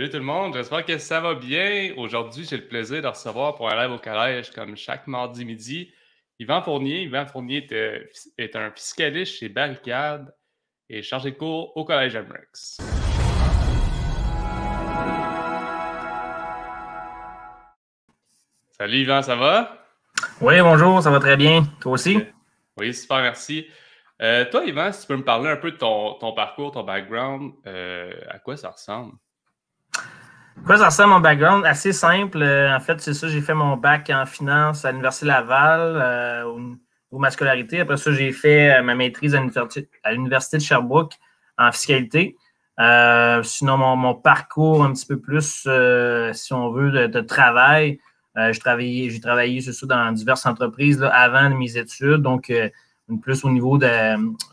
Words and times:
Salut 0.00 0.12
tout 0.12 0.16
le 0.16 0.24
monde, 0.24 0.54
j'espère 0.54 0.86
que 0.86 0.96
ça 0.96 1.20
va 1.20 1.34
bien. 1.34 1.92
Aujourd'hui, 1.98 2.46
j'ai 2.48 2.56
le 2.56 2.66
plaisir 2.66 3.02
de 3.02 3.06
recevoir 3.06 3.54
pour 3.54 3.68
un 3.70 3.74
rêve 3.74 3.92
au 3.92 3.98
collège, 3.98 4.50
comme 4.50 4.74
chaque 4.74 5.06
mardi 5.06 5.44
midi, 5.44 5.92
Yvan 6.38 6.62
Fournier. 6.62 7.02
Yvan 7.02 7.26
Fournier 7.26 7.66
est, 8.38 8.56
un 8.56 8.70
fiscaliste 8.70 9.34
chez 9.34 9.50
Barricade 9.50 10.34
et 10.88 11.02
chargé 11.02 11.32
de 11.32 11.36
cours 11.36 11.76
au 11.76 11.84
collège 11.84 12.16
Amrex. 12.16 12.78
Salut 18.70 19.00
Yvan, 19.00 19.20
ça 19.20 19.36
va? 19.36 19.84
Oui, 20.40 20.62
bonjour, 20.62 21.02
ça 21.02 21.10
va 21.10 21.20
très 21.20 21.36
bien. 21.36 21.64
Toi 21.78 21.92
aussi? 21.92 22.16
Oui, 22.78 22.94
super, 22.94 23.20
merci. 23.20 23.66
Euh, 24.22 24.46
toi, 24.50 24.64
Yvan, 24.64 24.92
si 24.92 25.02
tu 25.02 25.08
peux 25.08 25.16
me 25.16 25.24
parler 25.24 25.50
un 25.50 25.58
peu 25.58 25.72
de 25.72 25.76
ton, 25.76 26.32
parcours, 26.34 26.72
ton 26.72 26.84
background, 26.84 27.52
euh, 27.66 28.14
à 28.30 28.38
quoi 28.38 28.56
ça 28.56 28.70
ressemble? 28.70 29.12
Quoi 30.66 30.76
ça 30.76 30.86
ressemble 30.86 31.14
mon 31.14 31.20
background? 31.20 31.64
Assez 31.64 31.92
simple. 31.92 32.42
Euh, 32.42 32.74
en 32.74 32.80
fait, 32.80 33.00
c'est 33.00 33.14
ça, 33.14 33.28
j'ai 33.28 33.40
fait 33.40 33.54
mon 33.54 33.76
bac 33.76 34.10
en 34.10 34.26
finance 34.26 34.84
à 34.84 34.90
l'Université 34.90 35.26
Laval, 35.26 35.98
euh, 36.00 36.44
ou 37.10 37.18
ma 37.18 37.30
scolarité. 37.30 37.80
Après 37.80 37.96
ça, 37.96 38.12
j'ai 38.12 38.30
fait 38.30 38.78
euh, 38.78 38.82
ma 38.82 38.94
maîtrise 38.94 39.34
à 39.34 40.12
l'Université 40.12 40.58
de 40.58 40.62
Sherbrooke 40.62 41.14
en 41.58 41.72
fiscalité. 41.72 42.36
sinon, 43.42 43.76
mon, 43.96 44.14
parcours 44.14 44.84
un 44.84 44.92
petit 44.92 45.06
peu 45.06 45.18
plus, 45.18 45.66
si 46.32 46.52
on 46.52 46.70
veut, 46.70 47.08
de, 47.08 47.20
travail. 47.20 47.98
j'ai 48.36 48.58
travaillé, 48.58 49.20
travaillé 49.20 49.60
ça, 49.60 49.86
dans 49.86 50.12
diverses 50.12 50.46
entreprises 50.46 51.02
avant 51.12 51.50
mes 51.50 51.76
études, 51.76 52.22
donc 52.22 52.52
plus 53.22 53.44
au 53.44 53.50
niveau 53.50 53.76
de 53.76 53.88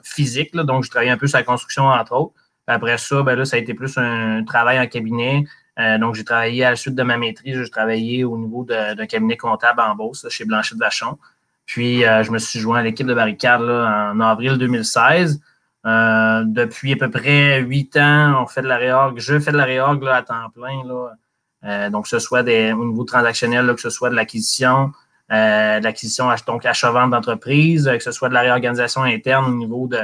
physique. 0.03 0.55
donc, 0.55 0.83
je 0.83 0.89
travaillais 0.89 1.11
un 1.11 1.17
peu 1.17 1.27
sur 1.27 1.37
la 1.37 1.43
construction, 1.43 1.85
entre 1.85 2.13
autres. 2.13 2.33
Après 2.65 2.97
ça, 2.97 3.23
ben 3.23 3.35
là, 3.35 3.45
ça 3.45 3.55
a 3.55 3.59
été 3.59 3.73
plus 3.73 3.97
un 3.97 4.43
travail 4.43 4.79
en 4.79 4.87
cabinet. 4.87 5.45
Euh, 5.79 5.97
donc, 5.97 6.15
j'ai 6.15 6.23
travaillé 6.23 6.65
à 6.65 6.71
la 6.71 6.75
suite 6.75 6.95
de 6.95 7.03
ma 7.03 7.17
maîtrise, 7.17 7.61
j'ai 7.61 7.69
travaillé 7.69 8.23
au 8.23 8.37
niveau 8.37 8.63
d'un 8.63 9.05
cabinet 9.05 9.37
comptable 9.37 9.79
en 9.81 9.95
Beauce, 9.95 10.25
chez 10.29 10.45
Blanchette 10.45 10.79
Vachon. 10.79 11.17
Puis, 11.65 12.05
euh, 12.05 12.23
je 12.23 12.31
me 12.31 12.39
suis 12.39 12.59
joint 12.59 12.79
à 12.79 12.81
l'équipe 12.81 13.05
de 13.05 13.13
Barricade 13.13 13.61
en 13.61 14.19
avril 14.19 14.57
2016. 14.57 15.39
Euh, 15.85 16.43
depuis 16.45 16.93
à 16.93 16.95
peu 16.95 17.09
près 17.09 17.61
huit 17.61 17.95
ans, 17.97 18.41
on 18.41 18.47
fait 18.47 18.61
de 18.61 18.67
la 18.67 18.77
réorg. 18.77 19.19
Je 19.19 19.39
fais 19.39 19.51
de 19.51 19.57
la 19.57 19.65
réorg 19.65 20.05
à 20.07 20.21
temps 20.23 20.49
plein. 20.53 20.83
Là. 20.83 21.89
donc, 21.89 22.03
que 22.03 22.09
ce 22.09 22.19
soit 22.19 22.43
des, 22.43 22.73
au 22.73 22.85
niveau 22.85 23.03
transactionnel, 23.03 23.73
que 23.75 23.81
ce 23.81 23.89
soit 23.89 24.09
de 24.09 24.15
l'acquisition, 24.15 24.91
de 25.29 25.83
l'acquisition, 25.83 26.29
donc 26.47 26.65
achat-vente 26.65 27.11
d'entreprise, 27.11 27.89
que 27.93 28.03
ce 28.03 28.11
soit 28.11 28.29
de 28.29 28.33
la 28.33 28.41
réorganisation 28.41 29.03
interne 29.03 29.45
au 29.45 29.55
niveau 29.55 29.87
de 29.87 29.99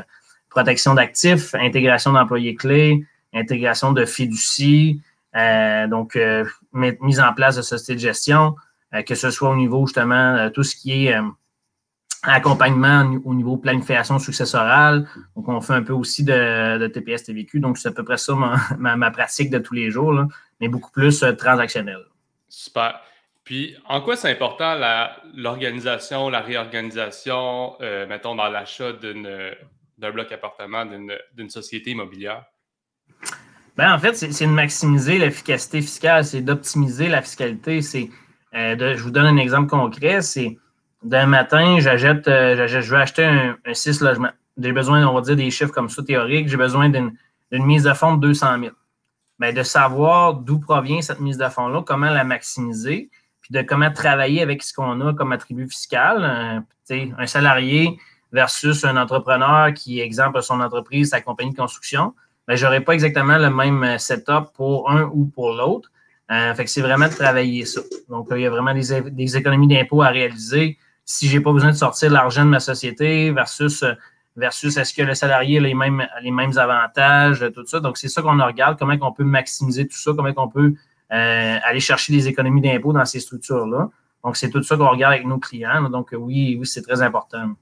protection 0.49 0.93
d'actifs, 0.93 1.55
intégration 1.55 2.13
d'employés 2.13 2.55
clés, 2.55 3.05
intégration 3.33 3.91
de 3.91 4.05
fiducie, 4.05 5.01
euh, 5.01 5.12
donc, 5.33 6.15
euh, 6.15 6.45
mise 6.73 7.19
en 7.19 7.33
place 7.33 7.55
de 7.55 7.61
société 7.61 7.95
de 7.95 7.99
gestion, 7.99 8.55
euh, 8.93 9.01
que 9.01 9.15
ce 9.15 9.31
soit 9.31 9.49
au 9.49 9.55
niveau 9.55 9.85
justement 9.87 10.49
tout 10.51 10.63
ce 10.63 10.75
qui 10.75 11.07
est 11.07 11.15
accompagnement 12.21 13.19
au 13.25 13.33
niveau 13.33 13.57
planification 13.57 14.19
successorale. 14.19 15.07
Donc, 15.35 15.49
on 15.49 15.59
fait 15.59 15.73
un 15.73 15.83
peu 15.83 15.93
aussi 15.93 16.23
de, 16.23 16.87
TPS 16.87 17.23
TVQ. 17.23 17.59
Donc, 17.59 17.77
c'est 17.77 17.89
à 17.89 17.91
peu 17.91 18.03
près 18.03 18.17
ça 18.17 18.33
ma, 18.77 19.11
pratique 19.11 19.49
de 19.49 19.59
tous 19.59 19.73
les 19.73 19.89
jours, 19.89 20.13
mais 20.61 20.67
beaucoup 20.67 20.91
plus 20.91 21.25
transactionnel. 21.37 21.99
Super. 22.47 23.01
Puis, 23.43 23.75
en 23.89 23.99
quoi 23.99 24.15
c'est 24.15 24.31
important 24.31 24.79
l'organisation, 25.33 26.29
la, 26.29 26.39
réorganisation, 26.39 27.75
mettons, 28.07 28.35
dans 28.35 28.47
l'achat 28.47 28.93
d'un 28.93 30.11
bloc 30.11 30.31
appartement 30.31 30.85
d'une 30.85 31.49
société 31.49 31.91
immobilière? 31.91 32.45
Ben, 33.75 33.91
en 33.91 33.97
fait, 33.97 34.13
c'est 34.15 34.45
de 34.45 34.51
maximiser 34.51 35.17
l'efficacité 35.17 35.81
fiscale, 35.81 36.23
c'est 36.23 36.41
d'optimiser 36.41 37.09
la 37.09 37.21
fiscalité. 37.21 37.81
C'est 37.81 38.09
euh, 38.53 38.95
je 38.95 39.03
vous 39.03 39.09
donne 39.09 39.25
un 39.25 39.37
exemple 39.37 39.67
concret, 39.67 40.21
c'est 40.21 40.59
d'un 41.03 41.25
matin, 41.25 41.79
j'achète, 41.79 42.27
euh, 42.27 42.67
je 42.67 42.91
vais 42.91 43.01
acheter 43.01 43.25
un, 43.25 43.57
6 43.73 44.01
logements. 44.01 44.31
J'ai 44.57 44.71
besoin, 44.71 45.05
on 45.07 45.13
va 45.13 45.21
dire, 45.21 45.35
des 45.35 45.49
chiffres 45.49 45.71
comme 45.71 45.89
ça 45.89 46.03
théoriques. 46.03 46.47
J'ai 46.47 46.57
besoin 46.57 46.89
d'une 46.89 47.11
mise 47.51 47.83
de 47.83 47.93
fonds 47.93 48.15
de 48.15 48.21
200 48.21 48.59
000. 48.59 48.71
Ben, 49.39 49.53
de 49.53 49.63
savoir 49.63 50.35
d'où 50.35 50.59
provient 50.59 51.01
cette 51.01 51.19
mise 51.19 51.37
de 51.37 51.49
fonds-là, 51.49 51.81
comment 51.81 52.11
la 52.11 52.23
maximiser, 52.23 53.09
puis 53.41 53.51
de 53.51 53.63
comment 53.63 53.91
travailler 53.91 54.43
avec 54.43 54.61
ce 54.61 54.71
qu'on 54.71 55.01
a 55.01 55.13
comme 55.13 55.31
attribut 55.31 55.67
fiscal. 55.67 56.63
Euh, 56.91 57.05
un 57.17 57.25
salarié 57.25 57.97
versus 58.31 58.85
un 58.85 58.97
entrepreneur 58.97 59.73
qui, 59.73 59.99
exemple, 59.99 60.41
son 60.43 60.61
entreprise, 60.61 61.09
sa 61.09 61.21
compagnie 61.21 61.51
de 61.51 61.57
construction 61.57 62.13
mais 62.47 62.57
je 62.57 62.65
n'aurai 62.65 62.81
pas 62.81 62.93
exactement 62.93 63.37
le 63.37 63.49
même 63.49 63.83
euh, 63.83 63.97
setup 63.97 64.53
pour 64.55 64.89
un 64.89 65.03
ou 65.13 65.25
pour 65.25 65.53
l'autre. 65.53 65.89
Euh, 66.31 66.53
fait 66.55 66.65
que 66.65 66.69
c'est 66.69 66.81
vraiment 66.81 67.07
de 67.07 67.13
travailler 67.13 67.65
ça. 67.65 67.81
Donc, 68.09 68.27
il 68.31 68.39
y 68.39 68.45
a 68.45 68.49
vraiment 68.49 68.73
des, 68.73 69.37
économies 69.37 69.67
d'impôts 69.67 70.01
à 70.01 70.09
réaliser. 70.09 70.77
Si 71.05 71.27
je 71.27 71.37
n'ai 71.37 71.43
pas 71.43 71.51
besoin 71.51 71.71
de 71.71 71.75
sortir 71.75 72.11
l'argent 72.11 72.45
de 72.45 72.49
ma 72.49 72.59
société 72.59 73.31
versus, 73.31 73.83
euh, 73.83 73.93
versus 74.35 74.77
est-ce 74.77 74.93
que 74.93 75.01
le 75.01 75.13
salarié 75.13 75.57
a 75.57 75.61
les 75.61 75.73
mêmes, 75.73 76.05
les 76.21 76.31
mêmes 76.31 76.57
avantages, 76.57 77.45
tout 77.53 77.65
ça. 77.65 77.79
Donc, 77.79 77.97
c'est 77.97 78.07
ça 78.07 78.21
qu'on 78.21 78.37
regarde, 78.43 78.79
comment 78.79 78.95
on 79.01 79.11
peut 79.11 79.25
maximiser 79.25 79.87
tout 79.87 79.97
ça, 79.97 80.11
comment 80.15 80.31
on 80.37 80.49
peut 80.49 80.73
aller 81.09 81.79
chercher 81.79 82.11
des 82.11 82.27
économies 82.27 82.61
d'impôts 82.61 82.91
dans 82.91 83.05
ces 83.05 83.19
structures-là. 83.19 83.89
Donc, 84.23 84.35
c'est 84.35 84.49
tout 84.49 84.63
ça 84.63 84.75
qu'on 84.75 84.89
regarde 84.89 85.13
avec 85.13 85.27
nos 85.27 85.37
clients. 85.37 85.87
Donc, 85.87 86.09
oui, 86.17 86.57
oui, 86.59 86.65
c'est 86.65 86.81
très 86.81 87.03
important. 87.03 87.53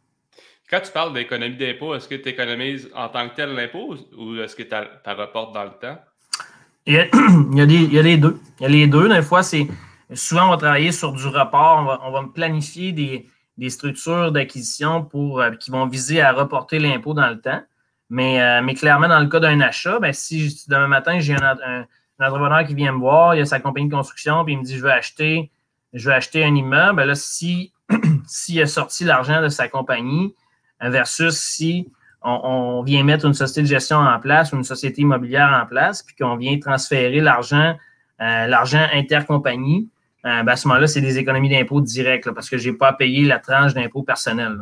Quand 0.72 0.80
tu 0.80 0.92
parles 0.94 1.12
d'économie 1.12 1.58
d'impôt, 1.58 1.94
est-ce 1.96 2.08
que 2.08 2.16
tu 2.16 2.30
économises 2.30 2.90
en 2.96 3.10
tant 3.10 3.28
que 3.28 3.36
tel 3.36 3.54
l'impôt 3.54 3.94
ou 4.18 4.38
est-ce 4.38 4.56
que 4.56 4.64
tu 4.64 4.74
reportes 5.06 5.54
dans 5.54 5.66
le 5.66 5.72
temps? 5.72 6.00
Il 6.88 6.94
y, 6.94 6.98
a, 6.98 8.02
les 8.02 8.16
deux. 8.16 8.40
Il 8.60 8.64
y 8.64 8.66
a 8.66 8.70
les 8.70 8.88
deux. 8.88 9.10
Des 9.10 9.22
fois, 9.22 9.44
c'est 9.44 9.68
souvent 10.14 10.48
on 10.48 10.52
va 10.52 10.58
travailler 10.58 10.94
sur 10.94 11.12
du 11.12 11.28
report. 11.28 12.00
On 12.06 12.12
va, 12.12 12.24
planifier 12.34 12.94
des, 12.94 13.70
structures 13.70 14.32
d'acquisition 14.32 15.04
pour 15.04 15.42
euh, 15.42 15.52
qui 15.52 15.72
vont 15.72 15.88
viser 15.88 16.22
à 16.22 16.32
reporter 16.32 16.80
l'impôt 16.80 17.14
dans 17.14 17.28
le 17.28 17.42
temps. 17.42 17.62
Mais, 18.10 18.42
euh, 18.42 18.66
clairement, 18.74 19.10
dans 19.10 19.20
le 19.20 19.28
cas 19.28 19.42
d'un 19.42 19.60
achat, 19.60 20.00
ben, 20.00 20.14
si 20.14 20.64
demain 20.70 20.88
matin, 20.88 21.20
j'ai 21.20 21.36
un, 21.36 21.86
entrepreneur 22.18 22.66
qui 22.66 22.76
vient 22.76 22.94
me 22.94 23.00
voir, 23.00 23.36
il 23.36 23.42
a 23.42 23.46
sa 23.46 23.60
compagnie 23.60 23.90
de 23.90 23.94
construction, 23.94 24.46
puis 24.46 24.54
il 24.54 24.60
me 24.60 24.64
dit 24.64 24.78
je 24.78 24.84
veux 24.84 24.92
acheter, 24.92 25.52
je 25.92 26.08
veux 26.08 26.16
acheter 26.16 26.46
un 26.46 26.56
immeuble, 26.56 26.96
ben 26.96 27.06
là, 27.06 27.16
si 27.16 27.74
s'il 28.26 28.62
a 28.62 28.68
sorti 28.68 29.04
l'argent 29.04 29.42
de 29.42 29.50
sa 29.50 29.68
compagnie, 29.68 30.34
versus 30.82 31.38
si 31.38 31.92
on, 32.24 32.84
vient 32.84 33.04
mettre 33.04 33.26
une 33.26 33.34
société 33.34 33.62
de 33.62 33.68
gestion 33.68 33.98
en 33.98 34.20
place 34.20 34.54
ou 34.54 34.58
une 34.58 34.64
société 34.64 35.02
immobilière 35.02 35.60
en 35.62 35.66
place, 35.66 36.04
puis 36.04 36.16
qu'on 36.16 36.36
vient 36.36 36.58
transférer 36.60 37.20
l'argent, 37.20 37.76
euh, 38.22 38.48
l'argent 38.48 38.86
intercompagnie, 38.94 39.90
euh, 40.26 40.44
ben, 40.44 40.50
à 40.50 40.56
ce 40.56 40.68
moment-là, 40.68 40.88
c'est 40.88 41.02
des 41.02 41.18
économies 41.18 41.50
d'impôts 41.50 41.82
directes 41.82 42.30
parce 42.32 42.50
que 42.50 42.58
je 42.58 42.70
n'ai 42.70 42.78
pas 42.78 42.90
à 42.90 42.94
payer 42.94 43.26
la 43.26 43.40
tranche 43.40 43.74
d'impôt 43.74 44.04
personnel. 44.04 44.60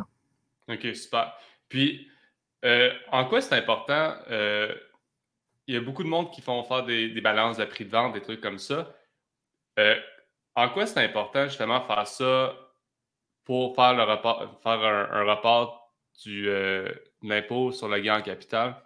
OK, 0.68 0.86
super. 0.94 1.34
Puis, 1.68 2.08
euh, 2.64 2.90
en 3.12 3.26
quoi 3.26 3.40
c'est 3.40 3.56
important? 3.56 4.14
il 5.66 5.74
y 5.74 5.76
a 5.76 5.80
beaucoup 5.82 6.02
de 6.02 6.08
monde 6.08 6.32
qui 6.32 6.40
font 6.40 6.64
faire 6.64 6.84
des, 6.84 7.20
balances 7.20 7.56
de 7.56 7.64
prix 7.64 7.84
de 7.84 7.90
vente, 7.90 8.14
des 8.14 8.22
trucs 8.22 8.40
comme 8.40 8.58
ça. 8.58 8.92
en 10.56 10.68
quoi 10.70 10.84
c'est 10.86 11.04
important 11.04 11.44
justement 11.44 11.80
faire 11.82 12.08
ça 12.08 12.52
pour 13.44 13.76
faire, 13.76 13.94
le 13.94 14.04
faire 14.62 14.84
un, 15.12 15.24
report 15.24 15.79
du, 16.24 16.48
euh, 16.48 16.88
l'impôt 17.22 17.72
sur 17.72 17.88
le 17.88 18.00
gain 18.00 18.18
en 18.18 18.22
capital? 18.22 18.76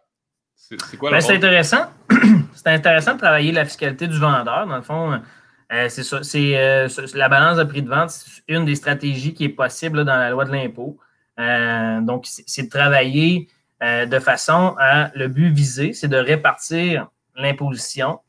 C'est 0.55 0.97
quoi 0.97 1.11
ben, 1.11 1.21
C'est 1.21 1.35
intéressant. 1.35 1.87
c'est 2.55 2.69
intéressant 2.69 3.15
de 3.15 3.19
travailler 3.19 3.53
la 3.53 3.65
fiscalité 3.65 4.07
du 4.07 4.19
vendeur. 4.19 4.67
Dans 4.67 4.77
le 4.77 4.83
fond, 4.83 5.21
euh, 5.73 5.89
c'est 5.89 6.05
ça. 6.05 6.23
C'est 6.23 6.57
euh, 6.57 6.89
la 7.15 7.29
balance 7.29 7.59
de 7.59 7.65
prix 7.65 7.83
de 7.83 7.89
vente, 7.89 8.11
c'est 8.11 8.43
une 8.49 8.65
des 8.65 8.77
stratégies 8.77 9.35
qui 9.35 9.45
est 9.45 9.49
possible 9.49 10.05
dans 10.05 10.17
la 10.17 10.31
loi 10.31 10.45
de 10.45 10.53
l'impôt. 10.53 10.99
donc, 11.37 12.27
c'est 12.27 12.63
de 12.65 12.71
travailler 12.71 13.49
de 13.81 14.19
façon 14.19 14.77
à 14.79 15.11
le 15.15 15.29
but 15.29 15.51
visé, 15.51 15.93
c'est 15.93 16.09
de 16.09 16.17
répartir 16.17 17.09
l'imposition 17.35 18.21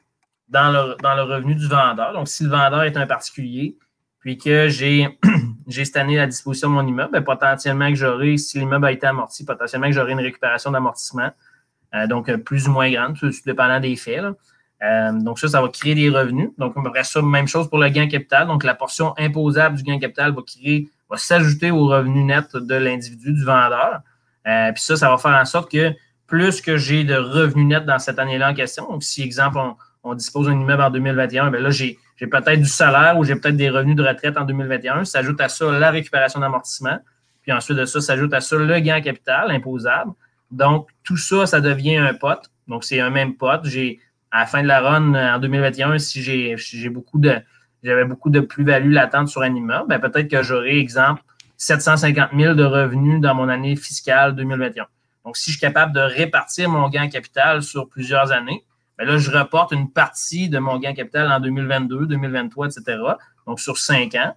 dans 0.50 0.72
le, 0.72 0.96
dans 1.02 1.16
le 1.16 1.22
revenu 1.22 1.56
du 1.56 1.68
vendeur. 1.68 2.14
Donc, 2.14 2.28
si 2.28 2.44
le 2.44 2.50
vendeur 2.50 2.84
est 2.84 2.98
un 2.98 3.06
particulier, 3.06 3.78
puis 4.20 4.38
que 4.40 4.68
j'ai 4.68 5.08
j'ai 5.68 5.86
cette 5.86 5.98
année 5.98 6.20
à 6.20 6.28
disposition 6.28 6.70
de 6.70 6.74
mon 6.74 6.86
immeuble, 6.86 7.12
ben, 7.12 7.24
potentiellement 7.24 7.90
que 7.90 7.96
j'aurai, 7.96 8.38
si 8.38 8.60
l'immeuble 8.60 8.86
a 8.86 8.92
été 8.92 9.08
amorti, 9.08 9.46
potentiellement 9.46 9.88
que 9.88 9.94
j'aurai 9.94 10.12
une 10.12 10.20
récupération 10.20 10.72
d'amortissement, 10.72 11.32
euh, 11.94 12.08
donc 12.08 12.30
euh, 12.30 12.38
plus 12.38 12.68
ou 12.68 12.72
moins 12.72 12.92
grande, 12.92 13.18
tout 13.18 13.32
dépendant 13.46 13.80
des 13.80 13.96
faits. 13.96 14.24
Euh, 14.84 15.12
donc 15.14 15.40
ça, 15.40 15.48
ça 15.48 15.62
va 15.62 15.70
créer 15.70 15.96
des 15.96 16.10
revenus. 16.10 16.50
Donc, 16.58 16.74
on 16.76 16.82
va 16.82 17.04
ça, 17.04 17.22
même 17.22 17.48
chose 17.48 17.70
pour 17.70 17.80
le 17.80 17.90
gain 17.90 18.08
capital. 18.08 18.48
Donc, 18.48 18.64
la 18.64 18.76
portion 18.76 19.14
imposable 19.18 19.78
du 19.78 19.84
gain 19.84 20.00
capital 20.00 20.34
va 20.34 20.42
créer, 20.46 20.90
va 21.10 21.18
s'ajouter 21.18 21.72
au 21.72 21.88
revenu 21.88 22.24
net 22.24 22.56
de 22.56 22.76
l'individu, 22.76 23.34
du 23.34 23.44
vendeur. 23.44 24.02
puis 24.44 24.84
ça, 24.84 24.96
ça 24.96 25.10
va 25.10 25.18
faire 25.18 25.40
en 25.40 25.46
sorte 25.46 25.72
que 25.72 25.94
plus 26.28 26.62
que 26.62 26.78
j'ai 26.78 27.04
de 27.04 27.16
revenus 27.16 27.68
nets 27.68 27.86
dans 27.86 28.00
cette 28.00 28.20
année-là 28.20 28.52
en 28.52 28.54
question, 28.54 28.88
donc 28.90 29.04
si, 29.04 29.22
exemple, 29.22 29.58
on, 29.60 29.76
on 30.04 30.16
dispose 30.16 30.48
d'un 30.48 30.54
immeuble 30.54 30.82
en 30.82 30.90
2021, 30.90 31.52
bien 31.52 31.60
là, 31.60 31.70
j'ai 31.70 31.98
j'ai 32.16 32.28
peut-être 32.28 32.62
du 32.62 32.70
salaire 32.70 33.18
ou 33.18 33.24
j'ai 33.24 33.36
peut-être 33.36 33.58
des 33.58 33.70
revenus 33.70 33.96
de 33.96 34.04
retraite 34.04 34.38
en 34.38 34.46
2021. 34.46 35.04
S'ajoute 35.06 35.42
à 35.42 35.50
ça 35.50 35.72
la 35.72 35.92
récupération 35.92 36.40
d'amortissement. 36.40 37.00
Puis 37.42 37.52
ensuite 37.52 37.78
de 37.78 37.86
ça, 37.86 38.02
s'ajoute 38.02 38.34
à 38.34 38.42
ça 38.42 38.56
le 38.56 38.80
gain 38.80 38.98
en 38.98 39.02
capital 39.02 39.52
imposable. 39.52 40.12
Donc, 40.52 40.90
tout 41.04 41.18
ça, 41.18 41.46
ça 41.46 41.62
devient 41.62 41.98
un 41.98 42.14
pot. 42.14 42.40
Donc, 42.68 42.84
c'est 42.84 43.00
un 43.00 43.10
même 43.10 43.36
pot. 43.36 43.60
J'ai 43.64 44.00
à 44.32 44.40
la 44.40 44.46
fin 44.46 44.64
de 44.64 44.68
la 44.68 44.82
run 44.82 45.14
en 45.14 45.40
2021, 45.40 45.98
si 46.00 46.22
j'ai 46.22 46.90
beaucoup 46.90 47.20
de 47.20 47.40
j'avais 47.84 48.06
beaucoup 48.06 48.32
de 48.32 48.40
plus-value 48.40 48.92
latente 48.92 49.28
sur 49.28 49.44
un 49.44 49.54
immeuble, 49.54 49.88
ben 49.88 50.00
peut-être 50.00 50.28
que 50.28 50.42
j'aurai, 50.42 50.80
exemple, 50.80 51.22
750 51.58 52.32
000 52.36 52.56
de 52.56 52.64
revenus 52.64 53.22
dans 53.22 53.36
mon 53.36 53.48
année 53.48 53.76
fiscale 53.76 54.36
2021. 54.36 54.88
Donc, 55.24 55.38
si 55.38 55.52
je 55.52 55.58
suis 55.58 55.62
capable 55.62 55.94
de 55.94 56.00
répartir 56.00 56.68
mon 56.68 56.90
gain 56.90 57.08
capital 57.10 57.62
sur 57.62 57.88
plusieurs 57.88 58.32
années, 58.32 58.64
bien 58.98 59.08
là, 59.08 59.18
je 59.18 59.32
reporte 59.32 59.72
une 59.72 59.90
partie 59.92 60.50
de 60.50 60.60
mon 60.60 60.78
gain 60.80 60.94
capital 60.94 61.32
en 61.32 61.40
2022, 61.40 62.06
2023, 62.08 62.68
etc. 62.68 62.98
Donc, 63.48 63.60
sur 63.60 63.78
cinq 63.78 64.16
ans. 64.16 64.36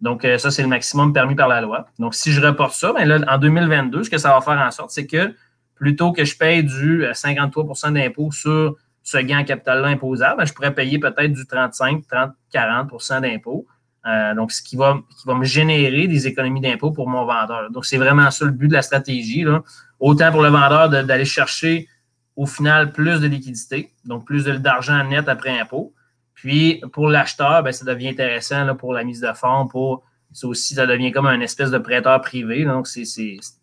Donc, 0.00 0.24
euh, 0.24 0.38
ça, 0.38 0.50
c'est 0.50 0.62
le 0.62 0.68
maximum 0.68 1.12
permis 1.12 1.34
par 1.34 1.48
la 1.48 1.60
loi. 1.60 1.86
Donc, 1.98 2.14
si 2.14 2.32
je 2.32 2.40
reporte 2.40 2.74
ça, 2.74 2.92
bien 2.92 3.04
là, 3.04 3.20
en 3.28 3.38
2022, 3.38 4.04
ce 4.04 4.10
que 4.10 4.18
ça 4.18 4.32
va 4.32 4.40
faire 4.40 4.58
en 4.58 4.70
sorte, 4.70 4.90
c'est 4.90 5.06
que 5.06 5.34
plutôt 5.74 6.12
que 6.12 6.24
je 6.24 6.36
paye 6.36 6.64
du 6.64 7.04
53% 7.04 7.88
euh, 7.88 7.90
d'impôt 7.90 8.30
sur 8.32 8.76
ce 9.02 9.18
gain 9.18 9.44
capital-là 9.44 9.88
imposable, 9.88 10.38
bien, 10.38 10.46
je 10.46 10.52
pourrais 10.52 10.74
payer 10.74 10.98
peut-être 10.98 11.32
du 11.32 11.46
35, 11.46 12.04
30, 12.08 12.32
40% 12.52 13.20
d'impôt. 13.20 13.66
Euh, 14.06 14.34
donc, 14.34 14.52
ce 14.52 14.62
qui 14.62 14.76
va, 14.76 14.98
qui 15.18 15.26
va 15.26 15.34
me 15.34 15.44
générer 15.44 16.06
des 16.06 16.26
économies 16.26 16.62
d'impôt 16.62 16.90
pour 16.90 17.08
mon 17.08 17.26
vendeur. 17.26 17.70
Donc, 17.70 17.84
c'est 17.84 17.98
vraiment 17.98 18.30
ça 18.30 18.46
le 18.46 18.52
but 18.52 18.68
de 18.68 18.72
la 18.72 18.82
stratégie. 18.82 19.42
Là. 19.42 19.62
Autant 19.98 20.32
pour 20.32 20.42
le 20.42 20.48
vendeur 20.48 20.88
d'aller 20.88 21.26
chercher 21.26 21.88
au 22.36 22.46
final 22.46 22.92
plus 22.92 23.20
de 23.20 23.26
liquidité, 23.26 23.92
donc 24.04 24.24
plus 24.26 24.44
d'argent 24.44 25.04
net 25.04 25.28
après 25.28 25.58
impôt. 25.58 25.94
Puis, 26.34 26.80
pour 26.92 27.08
l'acheteur, 27.08 27.62
ben, 27.62 27.72
ça 27.72 27.84
devient 27.84 28.08
intéressant 28.08 28.74
pour 28.76 28.94
la 28.94 29.04
mise 29.04 29.20
de 29.20 29.32
fonds, 29.32 29.66
pour 29.66 30.04
ça 30.32 30.46
aussi, 30.46 30.74
ça 30.74 30.86
devient 30.86 31.12
comme 31.12 31.26
un 31.26 31.40
espèce 31.40 31.70
de 31.70 31.78
prêteur 31.78 32.20
privé. 32.20 32.64
Donc, 32.64 32.86
c'est 32.86 33.04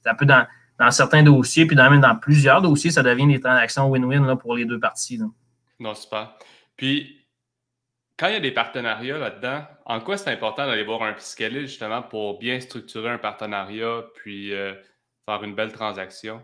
un 0.05 0.15
peu 0.15 0.25
dans, 0.25 0.45
dans 0.79 0.91
certains 0.91 1.23
dossiers, 1.23 1.65
puis 1.65 1.75
dans, 1.75 1.89
même 1.89 2.01
dans 2.01 2.15
plusieurs 2.15 2.61
dossiers, 2.61 2.91
ça 2.91 3.03
devient 3.03 3.27
des 3.27 3.39
transactions 3.39 3.89
win-win 3.89 4.37
pour 4.37 4.55
les 4.55 4.65
deux 4.65 4.79
parties. 4.79 5.17
Là. 5.17 5.25
Non, 5.79 5.95
super. 5.95 6.37
Puis, 6.75 7.25
quand 8.17 8.27
il 8.27 8.33
y 8.33 8.37
a 8.37 8.41
des 8.41 8.51
partenariats 8.51 9.17
là-dedans, 9.17 9.65
en 9.85 9.99
quoi 9.99 10.17
c'est 10.17 10.31
important 10.31 10.65
d'aller 10.65 10.83
voir 10.83 11.03
un 11.03 11.13
fiscaliste 11.13 11.67
justement 11.67 12.01
pour 12.01 12.39
bien 12.39 12.59
structurer 12.59 13.09
un 13.09 13.19
partenariat 13.19 14.03
puis 14.15 14.53
euh, 14.53 14.73
faire 15.25 15.43
une 15.43 15.55
belle 15.55 15.71
transaction? 15.71 16.41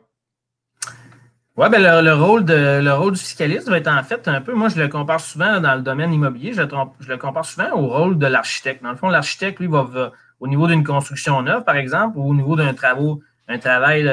Oui, 1.55 1.69
ben 1.69 2.01
le, 2.01 2.13
rôle 2.13 2.45
de, 2.45 2.81
le 2.81 2.93
rôle 2.93 3.13
du 3.13 3.19
fiscaliste 3.19 3.69
va 3.69 3.77
être 3.77 3.87
en 3.87 4.03
fait 4.03 4.27
un 4.27 4.41
peu, 4.41 4.53
moi 4.53 4.69
je 4.69 4.79
le 4.81 4.87
compare 4.87 5.19
souvent 5.19 5.59
dans 5.59 5.75
le 5.75 5.81
domaine 5.81 6.11
immobilier, 6.11 6.53
je, 6.53 6.61
le 6.61 7.17
compare 7.17 7.45
souvent 7.45 7.71
au 7.73 7.87
rôle 7.87 8.17
de 8.17 8.25
l'architecte. 8.25 8.81
Dans 8.81 8.89
le 8.89 8.97
fond, 8.97 9.09
l'architecte, 9.09 9.59
lui, 9.59 9.67
va, 9.67 10.11
au 10.39 10.47
niveau 10.47 10.67
d'une 10.67 10.83
construction 10.83 11.39
neuve, 11.43 11.63
par 11.63 11.75
exemple, 11.75 12.17
ou 12.17 12.31
au 12.31 12.33
niveau 12.33 12.55
d'un 12.55 12.73
travail, 12.73 13.17
un 13.47 13.59
travail, 13.59 14.09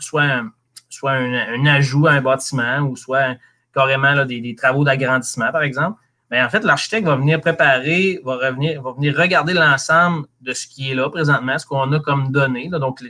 soit, 0.00 0.24
un, 0.24 0.50
soit 0.88 1.12
un, 1.12 1.66
ajout 1.66 2.08
à 2.08 2.12
un 2.12 2.22
bâtiment, 2.22 2.80
ou 2.80 2.96
soit 2.96 3.36
carrément 3.72 4.24
des 4.24 4.54
travaux 4.56 4.82
d'agrandissement, 4.82 5.52
par 5.52 5.62
exemple 5.62 5.96
mais 6.30 6.40
en 6.40 6.48
fait, 6.48 6.62
l'architecte 6.62 7.06
va 7.06 7.16
venir 7.16 7.40
préparer, 7.40 8.20
va 8.24 8.36
revenir, 8.36 8.80
va 8.82 8.92
venir 8.92 9.16
regarder 9.16 9.52
l'ensemble 9.52 10.26
de 10.40 10.52
ce 10.52 10.68
qui 10.68 10.90
est 10.90 10.94
là 10.94 11.10
présentement, 11.10 11.58
ce 11.58 11.66
qu'on 11.66 11.92
a 11.92 11.98
comme 11.98 12.30
données. 12.30 12.68
Donc, 12.68 13.00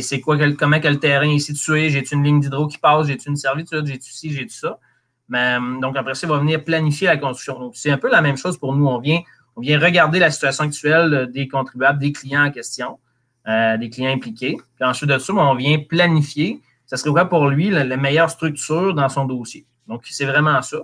c'est 0.00 0.20
quoi, 0.20 0.36
comment 0.58 0.80
quel 0.80 0.98
terrain 0.98 1.28
est 1.28 1.38
situé, 1.38 1.88
j'ai 1.90 2.02
une 2.10 2.24
ligne 2.24 2.40
d'hydro 2.40 2.66
qui 2.66 2.78
passe, 2.78 3.06
j'ai 3.06 3.16
une 3.26 3.36
servitude, 3.36 3.86
j'ai 3.86 3.98
ci, 4.00 4.32
j'ai 4.32 4.48
ça? 4.48 4.78
Mais, 5.28 5.58
donc, 5.80 5.96
après 5.96 6.14
ça, 6.14 6.26
il 6.26 6.30
va 6.30 6.38
venir 6.38 6.64
planifier 6.64 7.06
la 7.06 7.16
construction. 7.16 7.70
C'est 7.74 7.90
un 7.90 7.98
peu 7.98 8.10
la 8.10 8.20
même 8.20 8.36
chose 8.36 8.58
pour 8.58 8.74
nous. 8.74 8.86
On 8.86 8.98
vient, 8.98 9.20
regarder 9.56 10.18
la 10.18 10.30
situation 10.30 10.64
actuelle 10.64 11.30
des 11.32 11.46
contribuables, 11.46 12.00
des 12.00 12.12
clients 12.12 12.46
en 12.46 12.50
question, 12.50 12.98
euh, 13.46 13.76
des 13.76 13.88
clients 13.88 14.12
impliqués. 14.12 14.56
Puis 14.76 14.84
ensuite 14.84 15.10
de 15.10 15.18
ça, 15.18 15.32
on 15.32 15.54
vient 15.54 15.78
planifier, 15.78 16.60
ça 16.86 16.96
serait 16.96 17.10
quoi 17.10 17.26
pour 17.26 17.46
lui 17.48 17.70
la 17.70 17.96
meilleure 17.96 18.30
structure 18.30 18.94
dans 18.94 19.08
son 19.08 19.26
dossier? 19.26 19.64
Donc, 19.86 20.02
c'est 20.06 20.24
vraiment 20.24 20.60
ça. 20.62 20.78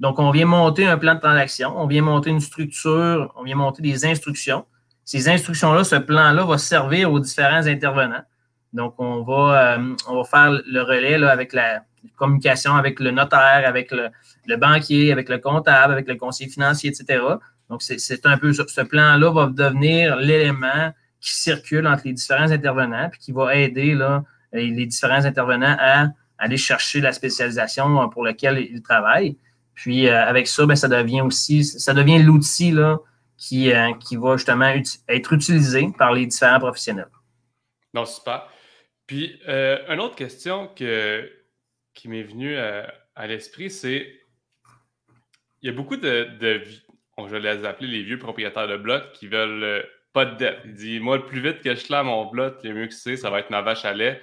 Donc, 0.00 0.18
on 0.18 0.30
vient 0.32 0.46
monter 0.46 0.86
un 0.86 0.98
plan 0.98 1.14
de 1.14 1.20
transaction, 1.20 1.72
on 1.76 1.86
vient 1.86 2.02
monter 2.02 2.30
une 2.30 2.40
structure, 2.40 3.32
on 3.36 3.44
vient 3.44 3.56
monter 3.56 3.80
des 3.80 4.04
instructions. 4.04 4.66
Ces 5.04 5.28
instructions-là, 5.28 5.84
ce 5.84 5.96
plan-là 5.96 6.44
va 6.44 6.58
servir 6.58 7.12
aux 7.12 7.20
différents 7.20 7.66
intervenants. 7.66 8.22
Donc, 8.74 8.94
on 8.98 9.22
va, 9.22 9.76
euh, 9.76 9.94
on 10.08 10.16
va 10.16 10.24
faire 10.24 10.50
le 10.66 10.82
relais 10.82 11.22
avec 11.24 11.52
la 11.52 11.84
communication 12.16 12.74
avec 12.74 13.00
le 13.00 13.12
notaire, 13.12 13.62
avec 13.64 13.90
le, 13.92 14.56
banquier, 14.56 15.12
avec 15.12 15.28
le 15.28 15.38
comptable, 15.38 15.92
avec 15.92 16.08
le 16.08 16.16
conseiller 16.16 16.50
financier, 16.50 16.90
etc. 16.90 17.22
Donc, 17.70 17.82
c'est 17.82 18.26
un 18.26 18.36
peu. 18.36 18.52
Ce 18.52 18.80
plan-là 18.82 19.30
va 19.32 19.46
devenir 19.46 20.16
l'élément 20.16 20.92
qui 21.20 21.34
circule 21.34 21.86
entre 21.86 22.02
les 22.04 22.12
différents 22.12 22.50
intervenants, 22.50 23.08
puis 23.10 23.20
qui 23.20 23.32
va 23.32 23.54
aider 23.54 23.94
là, 23.94 24.24
les 24.52 24.86
différents 24.86 25.24
intervenants 25.24 25.76
à 25.78 26.08
aller 26.36 26.56
chercher 26.56 27.00
la 27.00 27.12
spécialisation 27.12 28.08
pour 28.10 28.24
laquelle 28.24 28.58
ils 28.58 28.82
travaillent. 28.82 29.38
Puis 29.74 30.08
euh, 30.08 30.24
avec 30.26 30.46
ça, 30.46 30.66
ben, 30.66 30.76
ça 30.76 30.88
devient 30.88 31.22
aussi, 31.22 31.64
ça 31.64 31.94
devient 31.94 32.22
l'outil 32.22 32.76
qui, 33.36 33.72
euh, 33.72 33.92
qui 33.94 34.16
va 34.16 34.36
justement 34.36 34.72
être 35.08 35.32
utilisé 35.32 35.90
par 35.96 36.12
les 36.12 36.26
différents 36.26 36.60
professionnels. 36.60 37.08
Non, 37.94 38.04
super. 38.04 38.48
Puis 39.06 39.40
euh, 39.48 39.78
une 39.88 40.00
autre 40.00 40.16
question 40.16 40.68
que, 40.68 41.30
qui 41.92 42.08
m'est 42.08 42.22
venue 42.22 42.56
à, 42.56 43.26
l'esprit, 43.26 43.70
c'est 43.70 44.20
il 45.62 45.66
y 45.66 45.68
a 45.68 45.72
beaucoup 45.72 45.96
de, 45.96 46.28
de 46.40 46.62
on 47.16 47.28
je 47.28 47.36
les 47.36 47.64
appeler 47.64 47.88
les 47.88 48.02
vieux 48.02 48.18
propriétaires 48.18 48.68
de 48.68 48.76
blocs 48.76 49.12
qui 49.12 49.28
veulent 49.28 49.86
pas 50.12 50.24
de 50.24 50.36
dette. 50.36 50.60
Il 50.64 50.74
dit 50.74 51.00
Moi, 51.00 51.18
le 51.18 51.26
plus 51.26 51.40
vite 51.40 51.60
que 51.60 51.74
je 51.74 51.84
clame 51.84 52.06
mon 52.06 52.26
bloc, 52.26 52.62
le 52.64 52.74
mieux 52.74 52.86
que 52.86 52.94
c'est, 52.94 53.16
ça 53.16 53.30
va 53.30 53.40
être 53.40 53.50
ma 53.50 53.62
vache 53.62 53.84
à 53.84 53.94
lait. 53.94 54.20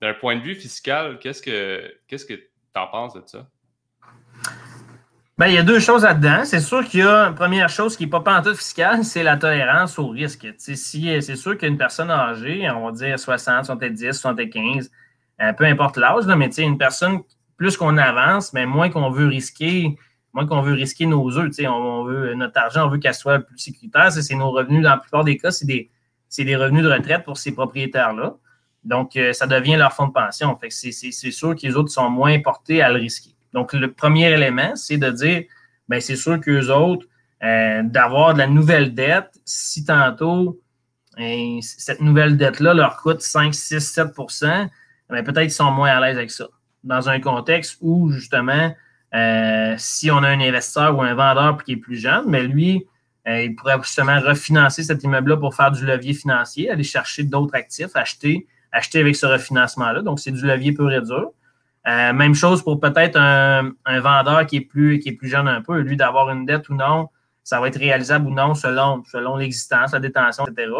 D'un 0.00 0.14
point 0.14 0.36
de 0.36 0.42
vue 0.42 0.54
fiscal, 0.54 1.18
qu'est-ce 1.18 1.42
que 1.42 1.92
qu'est-ce 2.06 2.24
que 2.24 2.34
tu 2.34 2.48
en 2.76 2.86
penses 2.86 3.14
de 3.14 3.22
ça? 3.26 3.50
Ben, 5.38 5.46
il 5.46 5.54
y 5.54 5.58
a 5.58 5.62
deux 5.62 5.78
choses 5.78 6.02
là-dedans. 6.02 6.44
C'est 6.44 6.58
sûr 6.58 6.84
qu'il 6.84 6.98
y 6.98 7.02
a 7.04 7.28
une 7.28 7.34
première 7.36 7.68
chose 7.68 7.96
qui 7.96 8.04
n'est 8.04 8.10
pas 8.10 8.18
pantoute 8.18 8.56
fiscale, 8.56 9.04
c'est 9.04 9.22
la 9.22 9.36
tolérance 9.36 9.96
au 10.00 10.08
risque. 10.08 10.48
si, 10.58 11.22
c'est 11.22 11.36
sûr 11.36 11.56
qu'une 11.56 11.78
personne 11.78 12.10
âgée, 12.10 12.68
on 12.68 12.86
va 12.86 12.90
dire 12.90 13.16
60, 13.20 13.66
70, 13.66 14.14
75, 14.14 14.90
peu 15.56 15.64
importe 15.64 15.96
l'âge, 15.96 16.24
mais 16.26 16.46
une 16.56 16.76
personne, 16.76 17.20
plus 17.56 17.76
qu'on 17.76 17.96
avance, 17.98 18.52
mais 18.52 18.66
moins 18.66 18.88
qu'on 18.90 19.10
veut 19.10 19.28
risquer, 19.28 19.96
moins 20.32 20.44
qu'on 20.44 20.60
veut 20.60 20.72
risquer 20.72 21.06
nos 21.06 21.38
œufs. 21.38 21.52
On, 21.68 22.02
veut, 22.02 22.34
notre 22.34 22.58
argent, 22.58 22.86
on 22.86 22.90
veut 22.90 22.98
qu'elle 22.98 23.14
soit 23.14 23.38
plus 23.38 23.58
sécuritaire. 23.58 24.10
C'est 24.10 24.34
nos 24.34 24.50
revenus, 24.50 24.82
dans 24.82 24.90
la 24.90 24.96
plupart 24.96 25.22
des 25.22 25.36
cas, 25.36 25.52
c'est 25.52 25.66
des, 25.66 25.88
des, 26.36 26.56
revenus 26.56 26.82
de 26.82 26.90
retraite 26.90 27.22
pour 27.24 27.36
ces 27.36 27.52
propriétaires-là. 27.52 28.34
Donc, 28.82 29.14
euh, 29.16 29.32
ça 29.32 29.46
devient 29.46 29.76
leur 29.76 29.92
fonds 29.92 30.08
de 30.08 30.12
pension. 30.12 30.56
Fait 30.56 30.70
c'est 30.70 31.12
sûr 31.12 31.54
que 31.54 31.64
les 31.64 31.76
autres 31.76 31.90
sont 31.90 32.10
moins 32.10 32.40
portés 32.40 32.82
à 32.82 32.90
le 32.90 32.98
risquer. 32.98 33.37
Donc, 33.52 33.72
le 33.72 33.92
premier 33.92 34.30
élément, 34.30 34.76
c'est 34.76 34.98
de 34.98 35.10
dire, 35.10 35.44
bien, 35.88 36.00
c'est 36.00 36.16
sûr 36.16 36.40
qu'eux 36.40 36.70
autres, 36.70 37.06
euh, 37.42 37.82
d'avoir 37.84 38.34
de 38.34 38.38
la 38.38 38.46
nouvelle 38.46 38.94
dette, 38.94 39.30
si 39.44 39.84
tantôt 39.84 40.60
hein, 41.16 41.60
cette 41.62 42.00
nouvelle 42.00 42.36
dette-là 42.36 42.74
leur 42.74 42.96
coûte 42.96 43.20
5, 43.20 43.54
6, 43.54 43.96
7% 43.96 44.68
peut-être 45.08 45.40
qu'ils 45.40 45.50
sont 45.50 45.70
moins 45.70 45.90
à 45.90 46.00
l'aise 46.00 46.16
avec 46.16 46.30
ça. 46.30 46.46
Dans 46.84 47.08
un 47.08 47.20
contexte 47.20 47.78
où, 47.80 48.10
justement, 48.10 48.74
euh, 49.14 49.74
si 49.78 50.10
on 50.10 50.18
a 50.18 50.28
un 50.28 50.40
investisseur 50.40 50.96
ou 50.96 51.02
un 51.02 51.14
vendeur 51.14 51.62
qui 51.64 51.72
est 51.72 51.76
plus 51.76 51.96
jeune, 51.96 52.24
mais 52.26 52.42
lui, 52.42 52.86
euh, 53.26 53.42
il 53.42 53.54
pourrait 53.54 53.78
justement 53.82 54.20
refinancer 54.20 54.82
cet 54.82 55.02
immeuble-là 55.02 55.36
pour 55.36 55.54
faire 55.54 55.70
du 55.70 55.84
levier 55.84 56.14
financier, 56.14 56.70
aller 56.70 56.84
chercher 56.84 57.24
d'autres 57.24 57.54
actifs, 57.54 57.94
acheter, 57.94 58.46
acheter 58.72 59.00
avec 59.00 59.16
ce 59.16 59.26
refinancement-là. 59.26 60.02
Donc, 60.02 60.20
c'est 60.20 60.30
du 60.30 60.46
levier 60.46 60.72
pur 60.72 60.90
et 60.92 61.00
dur. 61.00 61.30
Euh, 61.88 62.12
même 62.12 62.34
chose 62.34 62.62
pour 62.62 62.80
peut-être 62.80 63.18
un, 63.18 63.72
vendeur 64.00 64.46
qui 64.46 64.56
est, 64.56 64.60
plus, 64.60 64.98
qui 64.98 65.10
est 65.10 65.12
plus 65.12 65.28
jeune 65.28 65.48
un 65.48 65.62
peu, 65.62 65.78
lui, 65.78 65.96
d'avoir 65.96 66.28
une 66.30 66.44
dette 66.44 66.68
ou 66.68 66.74
non, 66.74 67.08
ça 67.42 67.60
va 67.60 67.68
être 67.68 67.78
réalisable 67.78 68.26
ou 68.26 68.34
non 68.34 68.54
selon, 68.54 69.02
selon 69.10 69.36
l'existence, 69.36 69.92
la 69.92 70.00
détention, 70.00 70.44
etc. 70.46 70.70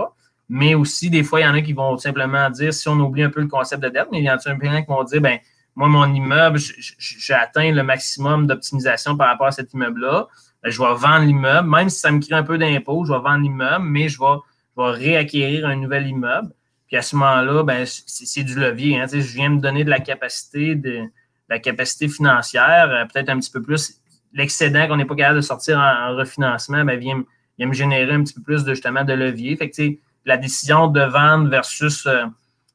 Mais 0.51 0.75
aussi, 0.75 1.09
des 1.09 1.23
fois, 1.23 1.41
il 1.41 1.45
y 1.45 1.47
en 1.47 1.55
a 1.55 1.63
qui 1.63 1.73
vont 1.73 1.97
simplement 1.97 2.51
dire, 2.51 2.75
si 2.75 2.89
on 2.89 3.01
oublie 3.01 3.23
un 3.23 3.31
peu 3.31 3.41
le 3.41 3.47
concept 3.47 3.83
de 3.83 3.89
dette, 3.89 4.09
mais 4.13 4.19
il 4.19 4.25
y 4.25 4.31
en 4.31 4.37
a 4.37 4.51
un 4.51 4.59
peu 4.59 4.67
qui 4.67 4.87
vont 4.87 5.05
dire, 5.05 5.21
ben 5.21 5.39
moi, 5.75 5.89
mon 5.89 6.13
immeuble, 6.13 6.59
j'ai 6.99 7.35
atteint 7.35 7.71
le 7.71 7.83
maximum 7.83 8.47
d'optimisation 8.47 9.17
par 9.17 9.29
rapport 9.29 9.47
à 9.47 9.53
cet 9.53 9.73
immeuble-là. 9.73 10.27
Ben, 10.63 10.71
je 10.71 10.79
vais 10.79 10.95
vendre 10.95 11.25
l'immeuble, 11.25 11.69
même 11.69 11.89
si 11.89 12.01
ça 12.01 12.11
me 12.11 12.21
crée 12.21 12.35
un 12.35 12.43
peu 12.43 12.59
d'impôt, 12.59 13.05
je 13.05 13.13
vais 13.13 13.21
vendre 13.21 13.43
l'immeuble, 13.43 13.85
mais 13.85 14.09
je 14.09 14.19
vais, 14.19 14.37
je 14.77 14.83
vais 14.83 14.91
réacquérir 14.91 15.67
un 15.67 15.77
nouvel 15.77 16.07
immeuble. 16.07 16.51
Puis 16.89 16.97
à 16.97 17.03
ce 17.03 17.15
moment-là, 17.17 17.63
ben, 17.63 17.85
c'est 17.87 18.43
du 18.43 18.59
levier. 18.59 18.99
Hein. 18.99 19.07
Je 19.11 19.19
viens 19.19 19.51
me 19.51 19.61
donner 19.61 19.85
de 19.85 19.91
la 19.91 20.01
capacité, 20.01 20.75
de, 20.75 21.05
la 21.49 21.59
capacité 21.59 22.09
financière, 22.09 22.91
euh, 22.91 23.05
peut-être 23.05 23.29
un 23.29 23.39
petit 23.39 23.51
peu 23.51 23.63
plus. 23.63 24.01
L'excédent 24.33 24.89
qu'on 24.89 24.97
n'est 24.97 25.05
pas 25.05 25.15
capable 25.15 25.37
de 25.37 25.43
sortir 25.43 25.79
en, 25.79 26.17
refinancement, 26.17 26.85
ben, 26.85 26.99
vient, 26.99 27.23
me 27.59 27.73
générer 27.73 28.13
un 28.13 28.23
petit 28.23 28.35
peu 28.35 28.43
plus 28.43 28.65
de 28.65 28.75
justement 28.75 29.05
de 29.05 29.13
levier. 29.13 29.57
Fait 29.57 29.71
que, 29.71 29.83
la 30.25 30.37
décision 30.37 30.89
de 30.89 31.01
vendre 31.01 31.49
versus, 31.49 32.07
euh, 32.07 32.25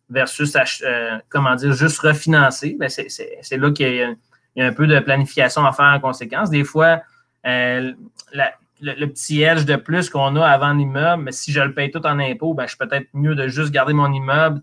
versus 0.10 0.56
euh, 0.84 1.18
comment 1.30 1.56
dire, 1.56 1.74
juste 1.74 2.00
refinancer, 2.00 2.76
ben, 2.80 2.90
c'est 2.90 3.58
là 3.58 3.72
qu'il 3.72 4.16
y, 4.56 4.62
a 4.62 4.66
un 4.66 4.74
peu 4.74 4.88
de 4.88 5.00
planification 5.00 5.66
à 5.66 5.72
faire 5.72 5.86
en 5.86 6.00
conséquence. 6.00 6.50
Des 6.50 6.64
fois, 6.64 7.02
la, 7.44 8.54
le, 8.84 9.06
petit 9.08 9.42
edge 9.42 9.66
de 9.66 9.76
plus 9.76 10.10
qu'on 10.10 10.36
a 10.36 10.46
avant 10.46 10.74
l'immeuble, 10.74 11.24
mais 11.24 11.32
si 11.32 11.52
je 11.52 11.62
le 11.62 11.74
paye 11.74 11.90
tout 11.90 12.06
en 12.06 12.20
impôt, 12.20 12.54
ben, 12.54 12.64
je 12.64 12.70
suis 12.70 12.78
peut-être 12.78 13.08
mieux 13.14 13.36
de 13.36 13.48
juste 13.48 13.72
garder 13.72 13.94
mon 13.94 14.12
immeuble, 14.12 14.62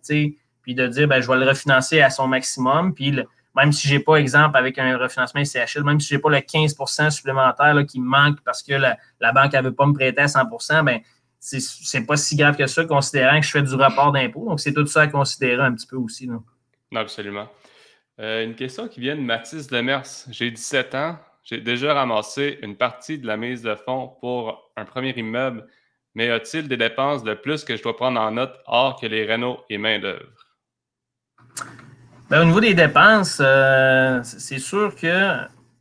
puis 0.63 0.75
de 0.75 0.87
dire, 0.87 1.09
ben, 1.09 1.21
je 1.21 1.29
vais 1.29 1.39
le 1.39 1.49
refinancer 1.49 2.01
à 2.01 2.11
son 2.11 2.27
maximum, 2.27 2.95
puis 2.95 3.19
même 3.57 3.73
si 3.73 3.89
je 3.89 3.95
n'ai 3.95 4.01
pas, 4.01 4.17
exemple, 4.17 4.57
avec 4.57 4.79
un 4.79 4.97
refinancement 4.97 5.45
CHL, 5.45 5.83
même 5.83 5.99
si 6.01 6.09
je 6.09 6.15
n'ai 6.15 6.21
pas 6.21 6.31
le 6.31 6.39
15% 6.39 7.11
supplémentaire 7.11 7.75
qui 7.87 8.01
me 8.01 8.07
manque 8.07 8.41
parce 8.45 8.63
que 8.63 8.75
la, 8.75 8.97
banque 9.33 9.53
ne 9.55 9.63
veut 9.63 9.75
pas 9.75 9.87
me 9.87 9.95
prêter 9.95 10.21
à 10.21 10.27
100% 10.27 10.85
ben, 10.85 11.01
c'est 11.41 12.07
pas 12.07 12.17
si 12.17 12.37
grave 12.37 12.57
que 12.57 12.67
ça, 12.67 12.85
considérant 12.85 13.41
que 13.41 13.47
je 13.47 13.51
fais 13.51 13.63
du 13.63 13.75
rapport 13.75 14.13
d'impôt. 14.13 14.47
Donc, 14.47 14.61
c'est 14.61 14.75
tout 14.75 14.87
ça 14.87 15.03
à 15.03 15.07
considérer 15.07 15.63
un 15.63 15.73
petit 15.73 15.87
peu 15.87 15.97
aussi. 15.97 16.29
Non? 16.29 16.43
Absolument. 16.95 17.49
Euh, 18.21 18.45
une 18.45 18.55
question 18.55 18.89
qui 18.89 19.01
vient 19.01 19.17
de 19.17 19.23
Mathis 19.23 19.67
Demers. 19.67 20.27
J'ai 20.31 20.51
17 20.51 20.95
ans. 20.95 21.19
J'ai 21.51 21.61
déjà 21.61 21.95
ramassé 21.95 22.61
une 22.63 22.77
partie 22.77 23.19
de 23.19 23.27
la 23.27 23.37
mise 23.37 23.63
de 23.63 23.75
fonds 23.75 24.13
pour 24.21 24.71
un 24.77 24.85
premier 24.85 25.11
immeuble, 25.17 25.67
mais 26.15 26.29
y 26.29 26.31
a-t-il 26.31 26.69
des 26.69 26.77
dépenses 26.77 27.25
de 27.25 27.35
plus 27.35 27.65
que 27.65 27.77
je 27.77 27.83
dois 27.83 27.97
prendre 27.97 28.21
en 28.21 28.31
note 28.31 28.55
hors 28.67 29.01
que 29.01 29.07
les 29.09 29.25
rénaux 29.25 29.59
et 29.69 29.77
main-d'œuvre? 29.77 30.47
Ben, 32.29 32.43
au 32.43 32.45
niveau 32.45 32.61
des 32.61 32.75
dépenses, 32.75 33.43
euh, 33.45 34.21
c'est 34.23 34.61
sûr 34.61 34.95
que 34.95 35.39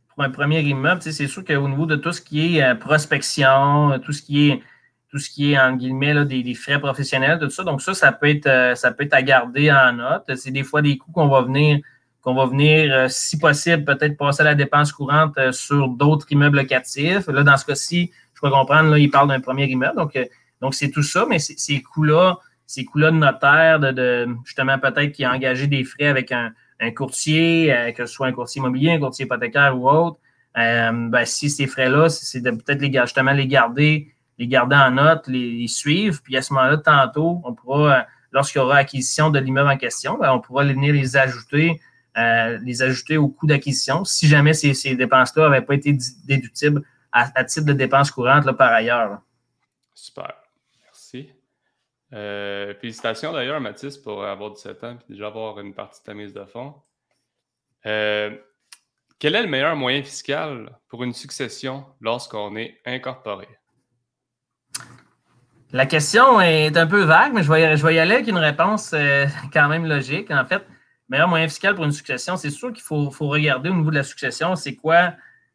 pour 0.08 0.24
un 0.24 0.30
premier 0.30 0.60
immeuble, 0.60 1.02
c'est 1.02 1.28
sûr 1.28 1.44
qu'au 1.44 1.68
niveau 1.68 1.86
de 1.86 1.94
tout 1.94 2.10
ce 2.10 2.20
qui 2.20 2.58
est 2.58 2.64
euh, 2.64 2.74
prospection, 2.74 3.96
tout 4.00 4.12
ce 4.12 4.22
qui 4.22 4.50
est 4.50 4.62
tout 5.08 5.18
ce 5.18 5.30
qui 5.30 5.52
est, 5.52 5.58
en 5.58 5.74
guillemets, 5.74 6.24
des, 6.24 6.54
frais 6.54 6.80
professionnels, 6.80 7.38
tout 7.40 7.50
ça. 7.50 7.64
Donc, 7.64 7.82
ça, 7.82 7.94
ça 7.94 8.12
peut 8.12 8.28
être, 8.28 8.46
euh, 8.46 8.74
ça 8.76 8.92
peut 8.92 9.04
être 9.04 9.14
à 9.14 9.22
garder 9.22 9.70
en 9.70 9.92
note. 9.92 10.22
C'est 10.36 10.52
des 10.52 10.62
fois 10.62 10.82
des 10.82 10.98
coûts 10.98 11.10
qu'on 11.10 11.26
va 11.26 11.42
venir, 11.42 11.80
qu'on 12.22 12.34
va 12.34 12.46
venir, 12.46 12.92
euh, 12.92 13.06
si 13.08 13.38
possible, 13.38 13.84
peut-être 13.84 14.16
passer 14.16 14.42
à 14.42 14.44
la 14.44 14.54
dépense 14.54 14.92
courante 14.92 15.36
euh, 15.38 15.52
sur 15.52 15.88
d'autres 15.88 16.26
immeubles 16.30 16.58
locatifs. 16.58 17.26
Là, 17.28 17.42
dans 17.42 17.56
ce 17.56 17.64
cas-ci, 17.64 18.12
je 18.34 18.40
crois 18.40 18.50
comprendre, 18.50 18.90
là, 18.90 18.98
il 18.98 19.10
parle 19.10 19.28
d'un 19.28 19.40
premier 19.40 19.66
immeuble. 19.66 19.96
Donc, 19.96 20.18
donc 20.60 20.74
c'est 20.74 20.90
tout 20.90 21.02
ça, 21.02 21.26
mais 21.28 21.38
ces 21.38 21.82
coûts-là, 21.82 22.38
ces 22.66 22.84
coûts-là 22.84 23.10
de 23.10 23.16
notaire, 23.16 23.80
de, 23.80 24.28
justement, 24.44 24.78
peut-être 24.78 25.12
qui 25.12 25.24
a 25.24 25.32
engagé 25.32 25.66
des 25.66 25.84
frais 25.84 26.06
avec 26.06 26.32
un, 26.32 26.52
courtier, 26.96 27.92
que 27.94 28.06
ce 28.06 28.12
soit 28.12 28.26
un 28.26 28.32
courtier 28.32 28.60
immobilier, 28.60 28.92
un 28.92 28.98
courtier 28.98 29.26
hypothécaire 29.26 29.78
ou 29.78 29.90
autre, 29.90 30.18
ben, 30.54 31.24
si 31.24 31.50
ces 31.50 31.66
frais-là, 31.66 32.08
c'est 32.08 32.40
de 32.40 32.50
peut-être 32.50 32.80
les, 32.80 32.92
justement 33.02 33.32
les 33.32 33.46
garder 33.46 34.14
les 34.40 34.46
garder 34.46 34.74
en 34.74 34.90
note, 34.92 35.28
les, 35.28 35.68
suivre. 35.68 36.18
Puis 36.24 36.36
à 36.36 36.42
ce 36.42 36.52
moment-là, 36.54 36.78
tantôt, 36.78 37.42
on 37.44 37.52
pourra, 37.52 37.94
euh, 37.94 38.02
lorsqu'il 38.32 38.58
y 38.58 38.62
aura 38.62 38.76
acquisition 38.76 39.28
de 39.28 39.38
l'immeuble 39.38 39.68
en 39.68 39.76
question, 39.76 40.16
ben, 40.18 40.32
on 40.32 40.40
pourra 40.40 40.64
venir 40.64 40.94
les 40.94 41.16
ajouter, 41.16 41.78
euh, 42.16 42.58
les 42.64 42.82
ajouter 42.82 43.16
au 43.16 43.28
coût 43.28 43.46
d'acquisition 43.46 44.04
si 44.04 44.26
jamais 44.26 44.52
ces, 44.52 44.94
dépenses-là 44.94 45.48
n'avaient 45.48 45.64
pas 45.64 45.74
été 45.74 45.96
déductibles 46.24 46.82
à, 47.12 47.44
titre 47.44 47.66
de 47.66 47.72
dépenses 47.72 48.10
courantes 48.10 48.44
là, 48.44 48.52
par 48.52 48.72
ailleurs. 48.72 49.20
Super. 49.94 50.34
Merci. 50.84 51.30
Euh, 52.12 52.74
félicitations 52.80 53.32
d'ailleurs, 53.32 53.60
Mathis, 53.60 53.96
pour 53.96 54.24
avoir 54.24 54.52
17 54.52 54.84
ans 54.84 54.98
et 55.08 55.12
déjà 55.12 55.28
avoir 55.28 55.58
une 55.60 55.74
partie 55.74 56.00
de 56.00 56.04
ta 56.04 56.14
mise 56.14 56.32
de 56.32 56.44
fonds. 56.44 56.74
quel 57.82 59.34
est 59.34 59.42
le 59.42 59.48
meilleur 59.48 59.76
moyen 59.76 60.02
fiscal 60.02 60.78
pour 60.88 61.04
une 61.04 61.12
succession 61.12 61.84
lorsqu'on 62.00 62.56
est 62.56 62.80
incorporé? 62.86 63.48
La 65.72 65.86
question 65.86 66.40
est 66.40 66.76
un 66.76 66.86
peu 66.86 67.02
vague, 67.02 67.32
mais 67.32 67.44
je 67.44 67.52
vais, 67.52 67.76
je 67.76 67.86
vais 67.86 67.94
y 67.94 67.98
aller 68.00 68.14
avec 68.14 68.26
une 68.26 68.38
réponse 68.38 68.90
euh, 68.92 69.26
quand 69.52 69.68
même 69.68 69.86
logique. 69.86 70.28
En 70.32 70.44
fait, 70.44 70.66
meilleur 71.10 71.28
moyen 71.28 71.48
fiscal 71.48 71.74
pour 71.74 71.84
une 71.84 71.92
succession, 71.92 72.36
c'est 72.36 72.50
sûr 72.50 72.72
qu'il 72.72 72.82
faut, 72.82 73.10
regarder 73.20 73.68
au 73.68 73.74
niveau 73.74 73.90
de 73.90 73.96
la 73.96 74.02
succession, 74.02 74.56
c'est 74.56 74.76
quoi 74.76 75.12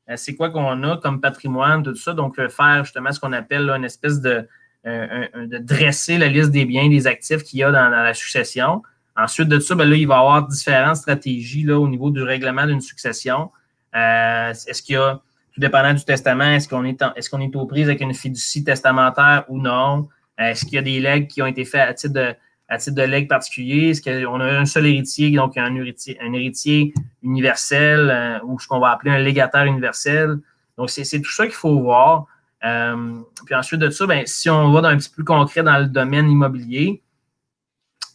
euh, 0.10 0.18
c'est 0.18 0.36
quoi 0.36 0.52
qu'on 0.52 0.84
a 0.84 0.98
comme 0.98 1.20
patrimoine, 1.20 1.82
tout 1.82 1.96
ça. 1.96 2.14
Donc, 2.14 2.38
euh, 2.38 2.48
faire 2.48 2.84
justement 2.84 3.12
ce 3.12 3.20
qu'on 3.20 3.34
appelle 3.34 3.70
une 3.72 3.86
espèce 3.86 4.22
de, 4.22 4.48
de 4.86 5.58
dresser 5.58 6.20
la 6.20 6.28
liste 6.28 6.52
des 6.52 6.66
biens, 6.66 6.88
des 6.88 7.08
actifs 7.08 7.42
qu'il 7.42 7.60
y 7.60 7.64
a 7.64 7.72
dans, 7.72 7.90
la 7.90 8.14
succession. 8.14 8.84
Ensuite 9.16 9.48
de 9.48 9.60
ça, 9.60 9.74
ben 9.74 9.90
là, 9.90 9.96
il 9.96 10.08
va 10.08 10.16
y 10.16 10.18
avoir 10.20 10.48
différentes 10.48 10.98
stratégies 10.98 11.64
là, 11.64 11.80
au 11.80 11.88
niveau 11.88 12.12
du 12.12 12.22
règlement 12.22 12.68
d'une 12.68 12.82
succession. 12.82 13.50
Est-ce 13.94 14.84
qu'il 14.84 14.94
y 14.94 14.98
a 14.98 15.20
tout 15.56 15.62
dépendant 15.62 15.94
du 15.94 16.04
testament, 16.04 16.52
est-ce 16.52 16.68
qu'on 16.68 16.84
est, 16.84 17.02
est, 17.02 17.30
qu'on 17.30 17.40
est 17.40 17.56
aux 17.56 17.66
prises 17.66 17.88
avec 17.88 18.02
une 18.02 18.14
fiducie 18.14 18.64
testamentaire 18.64 19.46
ou 19.48 19.58
non? 19.58 20.10
Est-ce 20.38 20.66
qu'il 20.66 20.74
y 20.74 20.78
a 20.78 20.82
des 20.82 21.00
legs 21.00 21.28
qui 21.28 21.42
ont 21.42 21.46
été 21.46 21.64
faits 21.64 21.82
à 21.82 21.94
titre 21.94 22.14
de, 22.14 22.36
à 22.68 22.78
titre 22.78 22.96
de 22.96 23.04
legs 23.04 23.28
particulier? 23.28 23.90
Est-ce 23.90 24.02
qu'on 24.02 24.40
a 24.40 24.46
un 24.46 24.66
seul 24.66 24.88
héritier, 24.88 25.32
donc 25.32 25.58
un 25.58 25.76
héritier, 25.76 26.18
un 26.22 26.34
héritier 26.34 26.94
universel 27.22 28.10
euh, 28.10 28.40
ou 28.46 28.60
ce 28.60 28.68
qu'on 28.68 28.80
va 28.80 28.92
appeler 28.92 29.12
un 29.12 29.20
légataire 29.20 29.66
universel? 29.66 30.38
Donc, 30.78 30.90
c'est 30.90 31.22
tout 31.22 31.32
ça 31.32 31.46
qu'il 31.46 31.56
faut 31.56 31.80
voir. 31.80 32.26
Euh, 32.64 33.20
puis 33.46 33.56
ensuite 33.56 33.80
de 33.80 33.90
ça, 33.90 34.08
ben, 34.08 34.24
si 34.26 34.50
on 34.50 34.72
va 34.72 34.82
dans 34.82 34.90
un 34.90 34.98
petit 34.98 35.10
peu 35.10 35.16
plus 35.16 35.24
concret 35.24 35.64
dans 35.64 35.78
le 35.78 35.86
domaine 35.86 36.30
immobilier, 36.30 37.04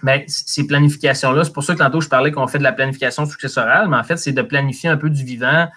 ben, 0.03 0.23
ces 0.27 0.67
planifications-là, 0.67 1.45
c'est 1.45 1.53
pour 1.53 1.63
ça 1.63 1.75
que 1.75 1.79
tantôt 1.79 2.01
je 2.01 2.09
parlais 2.09 2.33
qu'on 2.33 2.47
fait 2.47 2.59
de 2.59 2.63
la 2.63 2.73
planification 2.73 3.27
successorale, 3.27 3.89
mais 3.89 3.97
en 3.97 4.05
fait, 4.05 4.17
c'est 4.17 4.33
de 4.33 4.43
planifier 4.43 4.89
un 4.89 4.97
peu 4.97 5.11
du 5.11 5.25
vivant, 5.25 5.69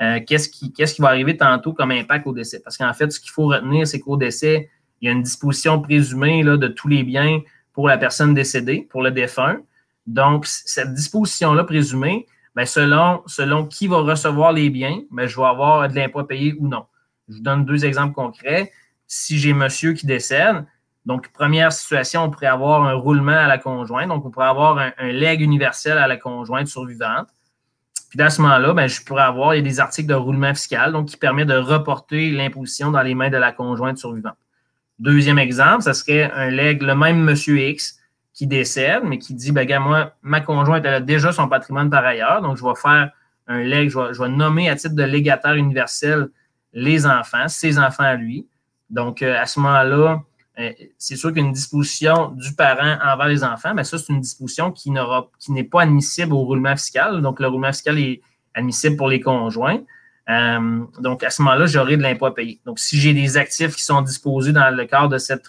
euh, 0.00 0.20
qu'est-ce 0.26 0.48
qui, 0.48 0.72
va 1.00 1.08
arriver 1.08 1.36
tantôt 1.36 1.72
comme 1.72 1.90
impact 1.90 2.26
au 2.26 2.32
décès. 2.32 2.60
Parce 2.62 2.76
qu'en 2.76 2.92
fait, 2.92 3.10
ce 3.10 3.20
qu'il 3.20 3.30
faut 3.30 3.46
retenir, 3.46 3.86
c'est 3.86 4.00
qu'au 4.00 4.16
décès, 4.16 4.68
il 5.00 5.06
y 5.06 5.08
a 5.08 5.12
une 5.12 5.22
disposition 5.22 5.80
présumée 5.80 6.42
de 6.42 6.68
tous 6.68 6.88
les 6.88 7.04
biens 7.04 7.40
pour 7.78 7.86
la 7.86 7.96
personne 7.96 8.34
décédée, 8.34 8.88
pour 8.90 9.02
le 9.02 9.12
défunt. 9.12 9.58
Donc, 10.04 10.46
cette 10.46 10.94
disposition-là 10.94 11.62
présumée, 11.62 12.26
bien, 12.56 12.66
selon, 12.66 13.22
selon 13.26 13.66
qui 13.66 13.86
va 13.86 13.98
recevoir 13.98 14.52
les 14.52 14.68
biens, 14.68 15.02
bien, 15.12 15.28
je 15.28 15.36
vais 15.36 15.46
avoir 15.46 15.88
de 15.88 15.94
l'impôt 15.94 16.18
à 16.18 16.26
payer 16.26 16.56
ou 16.58 16.66
non. 16.66 16.86
Je 17.28 17.34
vous 17.34 17.40
donne 17.40 17.64
deux 17.64 17.84
exemples 17.84 18.14
concrets. 18.14 18.72
Si 19.06 19.38
j'ai 19.38 19.52
monsieur 19.52 19.92
qui 19.92 20.06
décède, 20.06 20.66
donc, 21.06 21.28
première 21.28 21.70
situation, 21.70 22.24
on 22.24 22.30
pourrait 22.30 22.46
avoir 22.46 22.82
un 22.82 22.94
roulement 22.94 23.30
à 23.30 23.46
la 23.46 23.58
conjointe. 23.58 24.08
Donc, 24.08 24.26
on 24.26 24.30
pourrait 24.32 24.48
avoir 24.48 24.76
un, 24.78 25.12
legs 25.12 25.40
universel 25.40 25.98
à 25.98 26.08
la 26.08 26.16
conjointe 26.16 26.66
survivante. 26.66 27.28
Puis 28.10 28.20
à 28.20 28.30
ce 28.30 28.42
moment-là, 28.42 28.72
ben, 28.72 28.88
je 28.88 29.04
pourrais 29.04 29.22
avoir 29.22 29.54
il 29.54 29.58
y 29.58 29.60
a 29.60 29.62
des 29.62 29.78
articles 29.78 30.08
de 30.08 30.14
roulement 30.14 30.52
fiscal, 30.52 30.90
donc 30.90 31.06
qui 31.06 31.16
permet 31.16 31.44
de 31.44 31.54
reporter 31.54 32.32
l'imposition 32.32 32.90
dans 32.90 33.02
les 33.02 33.14
mains 33.14 33.30
de 33.30 33.36
la 33.36 33.52
conjointe 33.52 33.98
survivante. 33.98 34.34
Deuxième 34.98 35.38
exemple, 35.38 35.82
ça 35.82 35.94
serait 35.94 36.30
un 36.32 36.50
leg, 36.50 36.82
le 36.82 36.94
même 36.94 37.22
monsieur 37.22 37.58
X 37.58 37.98
qui 38.32 38.46
décède, 38.46 39.02
mais 39.04 39.18
qui 39.18 39.34
dit, 39.34 39.52
ben, 39.52 39.66
moi, 39.80 40.12
ma 40.22 40.40
conjointe, 40.40 40.84
elle 40.84 40.94
a 40.94 41.00
déjà 41.00 41.32
son 41.32 41.48
patrimoine 41.48 41.90
par 41.90 42.04
ailleurs, 42.04 42.42
donc 42.42 42.56
je 42.56 42.64
vais 42.64 42.74
faire 42.74 43.10
un 43.46 43.62
leg, 43.62 43.88
je 43.88 44.22
vais, 44.22 44.28
nommer 44.28 44.68
à 44.68 44.76
titre 44.76 44.94
de 44.94 45.02
légataire 45.02 45.54
universel 45.54 46.28
les 46.72 47.06
enfants, 47.06 47.48
ses 47.48 47.78
enfants 47.78 48.04
à 48.04 48.14
lui. 48.14 48.46
Donc, 48.90 49.22
euh, 49.22 49.40
à 49.40 49.46
ce 49.46 49.58
moment-là, 49.60 50.20
euh, 50.58 50.72
c'est 50.98 51.16
sûr 51.16 51.32
qu'une 51.32 51.52
disposition 51.52 52.28
du 52.30 52.54
parent 52.54 52.98
envers 53.02 53.28
les 53.28 53.44
enfants, 53.44 53.74
mais 53.74 53.84
ça, 53.84 53.98
c'est 53.98 54.12
une 54.12 54.20
disposition 54.20 54.72
qui 54.72 54.90
n'est 54.90 55.64
pas 55.64 55.82
admissible 55.82 56.32
au 56.32 56.40
roulement 56.40 56.76
fiscal. 56.76 57.22
Donc, 57.22 57.40
le 57.40 57.48
roulement 57.48 57.72
fiscal 57.72 57.98
est 57.98 58.20
admissible 58.54 58.96
pour 58.96 59.08
les 59.08 59.20
conjoints. 59.20 59.80
Euh, 60.28 60.84
donc, 61.00 61.24
à 61.24 61.30
ce 61.30 61.42
moment-là, 61.42 61.66
j'aurai 61.66 61.96
de 61.96 62.02
l'impôt 62.02 62.26
à 62.26 62.34
payer. 62.34 62.60
Donc, 62.66 62.78
si 62.78 62.98
j'ai 62.98 63.14
des 63.14 63.36
actifs 63.36 63.74
qui 63.76 63.82
sont 63.82 64.02
disposés 64.02 64.52
dans 64.52 64.74
le 64.74 64.84
cadre 64.84 65.08
de, 65.08 65.18
cette, 65.18 65.48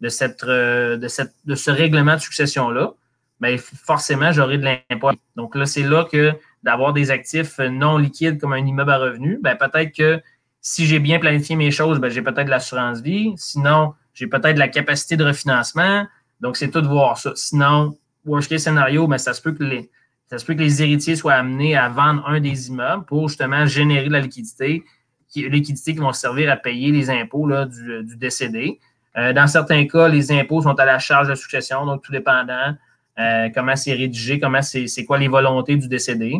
de, 0.00 0.08
cette, 0.08 0.44
de, 0.44 1.08
cette, 1.08 1.34
de 1.44 1.54
ce 1.54 1.70
règlement 1.70 2.14
de 2.14 2.20
succession-là, 2.20 2.94
bien, 3.40 3.56
forcément, 3.58 4.32
j'aurai 4.32 4.58
de 4.58 4.64
l'impôt. 4.64 5.10
Donc, 5.36 5.54
là, 5.54 5.66
c'est 5.66 5.82
là 5.82 6.04
que 6.10 6.32
d'avoir 6.64 6.92
des 6.92 7.10
actifs 7.10 7.58
non 7.58 7.96
liquides 7.96 8.40
comme 8.40 8.52
un 8.52 8.66
immeuble 8.66 8.90
à 8.90 8.98
revenu, 8.98 9.38
bien, 9.42 9.54
peut-être 9.54 9.94
que 9.96 10.20
si 10.60 10.86
j'ai 10.86 10.98
bien 10.98 11.20
planifié 11.20 11.54
mes 11.54 11.70
choses, 11.70 12.00
bien, 12.00 12.10
j'ai 12.10 12.22
peut-être 12.22 12.48
l'assurance 12.48 13.00
vie. 13.00 13.32
Sinon, 13.36 13.94
j'ai 14.14 14.26
peut-être 14.26 14.58
la 14.58 14.68
capacité 14.68 15.16
de 15.16 15.24
refinancement. 15.24 16.06
Donc, 16.40 16.56
c'est 16.56 16.70
tout 16.70 16.80
de 16.80 16.88
voir 16.88 17.16
ça. 17.18 17.32
Sinon, 17.36 17.96
worst 18.24 18.48
case 18.48 18.64
scénario, 18.64 19.06
mais 19.06 19.18
ça 19.18 19.32
se 19.32 19.40
peut 19.40 19.52
que 19.52 19.62
les, 19.62 19.88
ça 20.28 20.38
se 20.38 20.44
peut 20.44 20.54
que 20.54 20.60
les 20.60 20.82
héritiers 20.82 21.16
soient 21.16 21.34
amenés 21.34 21.76
à 21.76 21.88
vendre 21.88 22.22
un 22.26 22.40
des 22.40 22.68
immeubles 22.68 23.04
pour 23.06 23.28
justement 23.28 23.64
générer 23.66 24.08
de 24.08 24.12
la 24.12 24.20
liquidité, 24.20 24.84
qui, 25.28 25.48
liquidité 25.48 25.94
qui 25.94 26.00
vont 26.00 26.12
servir 26.12 26.50
à 26.50 26.56
payer 26.56 26.92
les 26.92 27.10
impôts 27.10 27.46
là, 27.46 27.64
du, 27.66 28.16
décédé. 28.16 28.78
Euh, 29.16 29.32
dans 29.32 29.46
certains 29.46 29.86
cas, 29.86 30.08
les 30.08 30.30
impôts 30.30 30.62
sont 30.62 30.74
à 30.74 30.84
la 30.84 30.98
charge 30.98 31.28
de 31.28 31.34
succession, 31.34 31.86
donc 31.86 32.02
tout 32.02 32.12
dépendant 32.12 32.74
euh, 33.18 33.48
comment 33.54 33.74
c'est 33.74 33.94
rédigé, 33.94 34.38
comment 34.38 34.62
c'est, 34.62 35.04
quoi 35.06 35.18
les 35.18 35.28
volontés 35.28 35.76
du 35.76 35.88
décédé. 35.88 36.36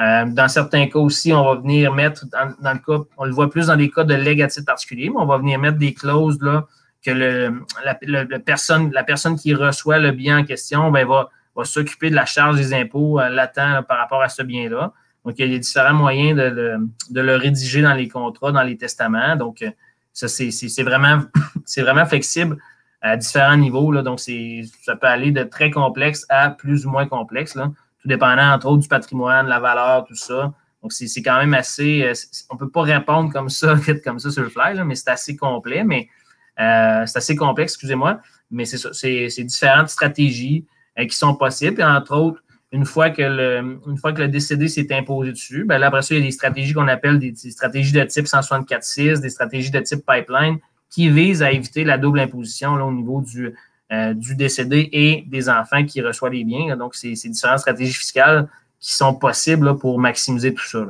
Euh, 0.00 0.24
dans 0.26 0.48
certains 0.48 0.86
cas 0.86 1.00
aussi, 1.00 1.32
on 1.32 1.44
va 1.44 1.56
venir 1.56 1.92
mettre, 1.92 2.24
dans, 2.30 2.72
le 2.72 2.78
cas, 2.78 3.04
on 3.18 3.24
le 3.24 3.32
voit 3.32 3.50
plus 3.50 3.66
dans 3.66 3.76
des 3.76 3.90
cas 3.90 4.04
de 4.04 4.14
legs 4.14 4.46
particulier, 4.64 5.10
mais 5.10 5.16
on 5.18 5.26
va 5.26 5.38
venir 5.38 5.58
mettre 5.58 5.78
des 5.78 5.92
clauses 5.92 6.40
là, 6.40 6.66
que 7.04 7.10
le, 7.10 7.60
la, 7.84 8.38
personne, 8.38 8.92
la 8.92 9.02
personne 9.02 9.36
qui 9.36 9.52
reçoit 9.52 9.98
le 9.98 10.12
bien 10.12 10.38
en 10.38 10.44
question 10.44 10.90
ben, 10.90 11.06
va, 11.06 11.28
va 11.56 11.64
s'occuper 11.64 12.10
de 12.10 12.14
la 12.14 12.24
charge 12.24 12.56
des 12.56 12.74
impôts 12.74 13.20
euh, 13.20 13.28
latents 13.28 13.82
par 13.82 13.98
rapport 13.98 14.22
à 14.22 14.28
ce 14.28 14.42
bien-là. 14.42 14.92
Donc, 15.24 15.34
il 15.38 15.52
y 15.52 15.54
a 15.54 15.58
différents 15.58 15.94
moyens 15.94 16.36
de 16.36 16.42
le, 16.42 16.88
de 17.10 17.30
rédiger 17.32 17.82
dans 17.82 17.94
les 17.94 18.08
contrats, 18.08 18.52
dans 18.52 18.62
les 18.62 18.76
testaments. 18.76 19.36
Donc, 19.36 19.62
euh, 19.62 19.70
ça, 20.12 20.28
c'est 20.28 20.82
vraiment, 20.82 21.22
vraiment 21.78 22.06
flexible 22.06 22.56
à 23.00 23.16
différents 23.16 23.56
niveaux. 23.56 23.92
Là. 23.92 24.02
Donc, 24.02 24.20
ça 24.20 24.96
peut 24.96 25.06
aller 25.06 25.30
de 25.30 25.44
très 25.44 25.70
complexe 25.70 26.26
à 26.28 26.50
plus 26.50 26.86
ou 26.86 26.90
moins 26.90 27.06
complexe, 27.06 27.54
là, 27.54 27.70
tout 28.00 28.08
dépendant, 28.08 28.52
entre 28.52 28.66
autres, 28.66 28.82
du 28.82 28.88
patrimoine, 28.88 29.46
la 29.46 29.60
valeur, 29.60 30.04
tout 30.04 30.16
ça. 30.16 30.52
Donc, 30.82 30.92
c'est 30.92 31.22
quand 31.22 31.38
même 31.38 31.54
assez. 31.54 32.02
Euh, 32.02 32.12
on 32.50 32.54
ne 32.54 32.58
peut 32.58 32.70
pas 32.70 32.82
répondre 32.82 33.32
comme 33.32 33.48
ça, 33.48 33.76
comme 34.04 34.18
ça 34.18 34.30
sur 34.30 34.42
le 34.42 34.48
fly, 34.48 34.74
là, 34.74 34.84
mais 34.84 34.96
c'est 34.96 35.10
assez 35.10 35.36
complet. 35.36 35.84
Mais 35.84 36.08
c'est 36.56 37.16
assez 37.16 37.36
complexe, 37.36 37.72
excusez-moi, 37.72 38.20
mais 38.50 38.66
c'est 38.66 39.44
différentes 39.44 39.88
stratégies 39.88 40.66
qui 40.96 41.16
sont 41.16 41.34
possibles. 41.34 41.80
Et 41.80 41.84
entre 41.84 42.16
autres, 42.16 42.42
une 42.72 42.86
fois 42.86 43.10
que 43.10 43.22
le, 43.22 43.80
une 43.86 43.98
fois 43.98 44.12
que 44.12 44.22
le 44.22 44.28
décédé 44.28 44.68
s'est 44.68 44.92
imposé 44.94 45.32
dessus, 45.32 45.64
ben 45.64 45.78
là, 45.78 45.88
après 45.88 46.02
ça, 46.02 46.14
il 46.14 46.18
y 46.18 46.22
a 46.22 46.24
des 46.24 46.30
stratégies 46.30 46.72
qu'on 46.72 46.88
appelle 46.88 47.18
des, 47.18 47.34
stratégies 47.34 47.92
de 47.92 48.02
type 48.04 48.24
164.6, 48.24 49.20
des 49.20 49.28
stratégies 49.28 49.70
de 49.70 49.80
type 49.80 50.04
pipeline 50.06 50.58
qui 50.88 51.10
visent 51.10 51.42
à 51.42 51.52
éviter 51.52 51.84
la 51.84 51.98
double 51.98 52.20
imposition 52.20 52.76
là, 52.76 52.84
au 52.84 52.92
niveau 52.92 53.20
du, 53.20 53.54
euh, 53.92 54.14
du 54.14 54.34
décédé 54.34 54.88
et 54.92 55.24
des 55.26 55.48
enfants 55.48 55.84
qui 55.84 56.00
reçoivent 56.00 56.32
les 56.32 56.44
biens. 56.44 56.76
Donc, 56.76 56.94
c'est 56.94 57.12
différentes 57.12 57.60
stratégies 57.60 57.92
fiscales 57.92 58.48
qui 58.80 58.94
sont 58.94 59.14
possibles 59.14 59.78
pour 59.78 59.98
maximiser 59.98 60.52
tout 60.54 60.64
ça. 60.64 60.86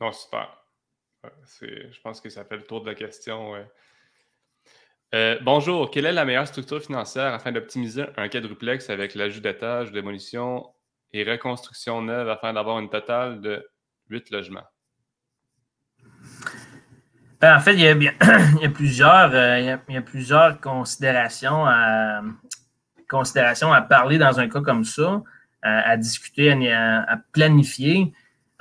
Non, 0.00 0.12
super. 0.12 0.48
Je 1.60 2.00
pense 2.02 2.20
que 2.20 2.28
ça 2.28 2.44
fait 2.44 2.56
le 2.56 2.64
tour 2.64 2.82
de 2.82 2.90
la 2.90 2.94
question. 2.94 3.54
Euh, 5.14 5.38
bonjour, 5.42 5.92
quelle 5.92 6.06
est 6.06 6.12
la 6.12 6.24
meilleure 6.24 6.48
structure 6.48 6.82
financière 6.82 7.32
afin 7.34 7.52
d'optimiser 7.52 8.04
un 8.16 8.28
quadruplex 8.28 8.90
avec 8.90 9.14
l'ajout 9.14 9.38
d'étage, 9.38 9.92
démolition 9.92 10.66
et 11.12 11.22
reconstruction 11.22 12.02
neuve 12.02 12.28
afin 12.28 12.52
d'avoir 12.52 12.80
une 12.80 12.90
totale 12.90 13.40
de 13.40 13.64
8 14.10 14.30
logements? 14.30 14.66
Ben, 17.40 17.56
en 17.56 17.60
fait, 17.60 17.74
il 17.74 17.80
y 17.80 17.86
a, 17.86 18.68
plusieurs, 18.74 19.32
euh, 19.32 19.60
il, 19.60 19.94
y 19.94 19.96
a, 19.96 20.02
plusieurs 20.02 20.60
considérations 20.60 21.64
à, 21.64 22.22
considérations 23.08 23.72
à 23.72 23.82
parler 23.82 24.18
dans 24.18 24.40
un 24.40 24.48
cas 24.48 24.62
comme 24.62 24.82
ça, 24.82 25.22
à, 25.62 25.96
discuter, 25.96 26.50
à, 26.72 27.18
planifier. 27.30 28.12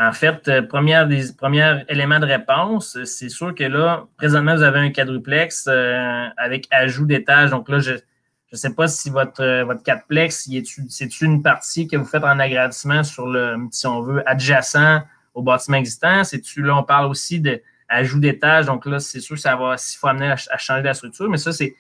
En 0.08 0.12
fait, 0.12 0.48
euh, 0.48 0.62
première 0.62 1.08
premiers 1.38 1.84
éléments 1.88 2.20
de 2.20 2.26
réponse, 2.26 2.98
c'est 3.06 3.30
sûr 3.30 3.56
que 3.56 3.64
là, 3.64 4.06
présentement, 4.18 4.56
vous 4.56 4.64
avez 4.64 4.80
un 4.80 4.90
quadruplex 4.90 5.66
euh, 5.68 6.28
avec 6.36 6.68
ajout 6.72 7.06
d'étage. 7.06 7.52
Donc 7.52 7.70
là, 7.70 7.80
je 7.80 7.94
ne 7.94 8.58
sais 8.58 8.74
pas 8.74 8.88
si 8.88 9.10
votre, 9.10 9.42
euh, 9.42 9.64
votre 9.64 9.82
quadruplex, 9.84 10.50
c'est 10.90 11.22
une 11.22 11.42
partie 11.42 11.88
que 11.88 11.96
vous 11.96 12.06
faites 12.06 12.24
en 12.24 12.40
agrandissement 12.40 13.04
sur 13.04 13.28
le, 13.28 13.56
si 13.72 13.88
on 13.88 14.02
veut, 14.02 14.28
adjacent 14.28 15.04
au 15.34 15.42
bâtiment 15.42 15.78
existant? 15.78 16.24
C'est-tu, 16.24 16.62
là, 16.62 16.76
on 16.76 16.84
parle 16.84 17.06
aussi 17.06 17.40
d'ajout 17.40 18.20
d'étage. 18.20 18.66
Donc 18.66 18.86
là, 18.86 19.00
c'est 19.00 19.20
sûr 19.20 19.36
que 19.36 19.42
ça 19.42 19.56
va, 19.56 19.78
s'il 19.78 20.00
faut 20.00 20.08
amener 20.08 20.32
à, 20.32 20.58
changer 20.58 20.84
la 20.84 20.94
structure. 20.94 21.30
Mais 21.30 21.38
ça, 21.38 21.54
c'est, 21.54 21.76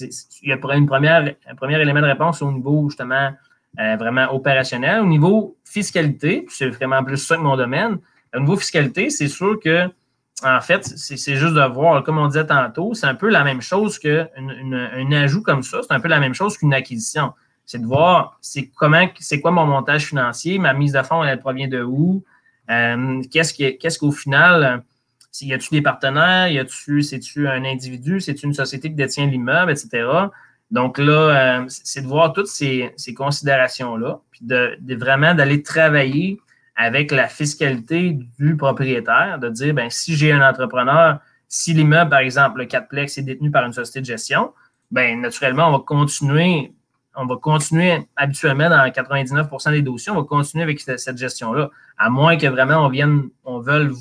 il 0.00 0.48
y 0.48 0.52
a 0.52 0.58
une 0.74 0.86
première, 0.86 1.34
un 1.46 1.54
premier 1.54 1.80
élément 1.80 2.00
de 2.00 2.06
réponse 2.06 2.40
au 2.42 2.50
niveau, 2.50 2.88
justement, 2.88 3.32
euh, 3.78 3.96
vraiment 3.96 4.32
opérationnel. 4.32 5.00
Au 5.00 5.06
niveau 5.06 5.56
fiscalité, 5.64 6.46
c'est 6.48 6.68
vraiment 6.68 7.04
plus 7.04 7.18
ça 7.18 7.36
que 7.36 7.42
mon 7.42 7.56
domaine. 7.56 7.98
Au 8.34 8.40
niveau 8.40 8.56
fiscalité, 8.56 9.10
c'est 9.10 9.28
sûr 9.28 9.58
que 9.60 9.88
en 10.42 10.60
fait, 10.60 10.84
c'est 10.84 11.36
juste 11.36 11.54
de 11.54 11.72
voir, 11.72 12.02
comme 12.02 12.18
on 12.18 12.26
disait 12.26 12.46
tantôt, 12.46 12.92
c'est 12.92 13.06
un 13.06 13.14
peu 13.14 13.30
la 13.30 13.42
même 13.42 13.62
chose 13.62 13.98
qu'un 13.98 14.28
un 14.36 15.12
ajout 15.12 15.42
comme 15.42 15.62
ça, 15.62 15.80
c'est 15.82 15.94
un 15.94 16.00
peu 16.00 16.08
la 16.08 16.20
même 16.20 16.34
chose 16.34 16.58
qu'une 16.58 16.74
acquisition. 16.74 17.32
C'est 17.64 17.80
de 17.80 17.86
voir 17.86 18.38
c'est 18.42 18.68
comment 18.68 19.08
c'est 19.18 19.40
quoi 19.40 19.50
mon 19.50 19.64
montage 19.66 20.06
financier, 20.06 20.58
ma 20.58 20.74
mise 20.74 20.92
de 20.92 21.02
fonds, 21.02 21.24
elle 21.24 21.40
provient 21.40 21.68
de 21.68 21.82
où, 21.82 22.22
euh, 22.70 23.22
qu'est-ce 23.32 23.98
qu'au 23.98 24.12
final, 24.12 24.82
y 25.40 25.52
a-tu 25.54 25.70
des 25.70 25.82
partenaires, 25.82 26.48
y 26.48 26.58
a-tu, 26.58 27.02
c'est-tu 27.02 27.48
un 27.48 27.64
individu, 27.64 28.20
c'est-tu 28.20 28.46
une 28.46 28.54
société 28.54 28.90
qui 28.90 28.94
détient 28.94 29.26
l'immeuble, 29.26 29.70
etc. 29.72 30.06
Donc 30.70 30.98
là, 30.98 31.60
euh, 31.60 31.64
c'est 31.68 32.02
de 32.02 32.06
voir 32.06 32.32
toutes 32.32 32.48
ces, 32.48 32.92
considérations-là, 33.16 34.20
puis 34.30 34.40
de, 34.42 34.76
vraiment 34.96 35.34
d'aller 35.34 35.62
travailler 35.62 36.40
avec 36.74 37.12
la 37.12 37.28
fiscalité 37.28 38.18
du 38.38 38.56
propriétaire, 38.56 39.38
de 39.38 39.48
dire, 39.48 39.72
ben 39.72 39.88
si 39.88 40.16
j'ai 40.16 40.32
un 40.32 40.46
entrepreneur, 40.46 41.20
si 41.48 41.72
l'immeuble, 41.72 42.10
par 42.10 42.18
exemple, 42.18 42.58
le 42.58 42.66
4plex 42.66 43.18
est 43.18 43.22
détenu 43.22 43.50
par 43.50 43.64
une 43.64 43.72
société 43.72 44.00
de 44.00 44.06
gestion, 44.06 44.52
ben 44.90 45.20
naturellement, 45.20 45.68
on 45.68 45.72
va 45.72 45.78
continuer, 45.78 46.72
on 47.14 47.26
va 47.26 47.36
continuer 47.36 48.06
habituellement 48.16 48.68
dans 48.68 48.86
99% 48.86 49.70
des 49.70 49.82
dossiers, 49.82 50.12
on 50.12 50.16
va 50.16 50.24
continuer 50.24 50.64
avec 50.64 50.80
cette, 50.80 51.16
gestion-là, 51.16 51.70
à 51.96 52.10
moins 52.10 52.36
que 52.36 52.46
vraiment 52.46 52.84
on 52.84 52.88
vienne, 52.88 53.28
on 53.44 53.60
veuille, 53.60 53.92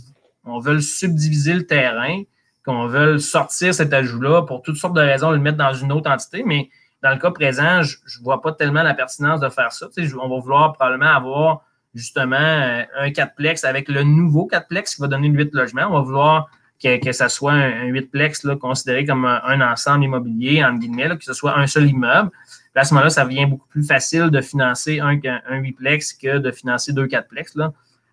on 0.44 0.60
veuille 0.60 0.84
subdiviser 0.84 1.54
le 1.54 1.66
terrain, 1.66 2.24
qu'on 2.66 2.88
veuille 2.88 3.20
sortir 3.22 3.74
cet 3.74 3.94
ajout-là 3.94 4.44
pour 4.44 4.62
toutes 4.62 4.78
sortes 4.78 4.96
de 4.96 5.02
raisons, 5.02 5.32
le 5.32 5.40
mettre 5.40 5.58
dans 5.58 5.74
une 5.74 5.92
autre 5.92 6.10
entité, 6.10 6.44
mais 6.46 6.70
dans 7.04 7.12
le 7.12 7.18
cas 7.18 7.32
présent, 7.32 7.84
je 7.84 8.20
ne 8.20 8.24
vois 8.24 8.42
pas 8.42 8.52
tellement 8.52 8.82
la 8.82 8.94
pertinence 8.94 9.40
de 9.40 9.50
faire 9.50 9.72
ça. 9.72 9.88
on 10.22 10.30
va 10.30 10.40
vouloir 10.40 10.74
probablement 10.74 11.12
avoir 11.12 11.62
justement 11.94 12.36
euh, 12.36 12.84
un 12.98 13.10
4plex 13.10 13.66
avec 13.66 13.88
le 13.88 14.04
nouveau 14.04 14.50
4plex 14.52 14.96
qui 14.96 15.02
va 15.02 15.08
donner 15.08 15.30
8 15.30 15.54
logements. 15.54 15.88
On 15.90 15.94
va 15.94 16.02
vouloir 16.02 16.50
que, 16.84 16.98
que 16.98 17.12
ça 17.12 17.30
soit 17.30 17.54
un, 17.54 17.92
8plex 17.92 18.46
là, 18.46 18.56
considéré 18.56 19.06
comme 19.06 19.26
un, 19.26 19.62
ensemble 19.62 20.06
immobilier, 20.06 20.64
en 20.66 20.74
guillemets, 20.74 21.18
que 21.18 21.24
ce 21.24 21.34
soit 21.34 21.58
un 21.58 21.68
seul 21.68 21.88
immeuble. 21.88 22.32
à 22.76 22.84
ce 22.84 22.94
moment-là, 22.94 23.10
ça 23.10 23.24
devient 23.24 23.46
beaucoup 23.46 23.68
plus 23.70 23.86
facile 23.86 24.30
de 24.30 24.42
financer 24.42 25.00
un, 25.00 25.20
un 25.48 25.62
8plex 25.62 26.20
que 26.20 26.40
de 26.40 26.52
financer 26.52 26.92
deux 26.92 27.06
4plex. 27.06 27.56
Là. 27.56 27.72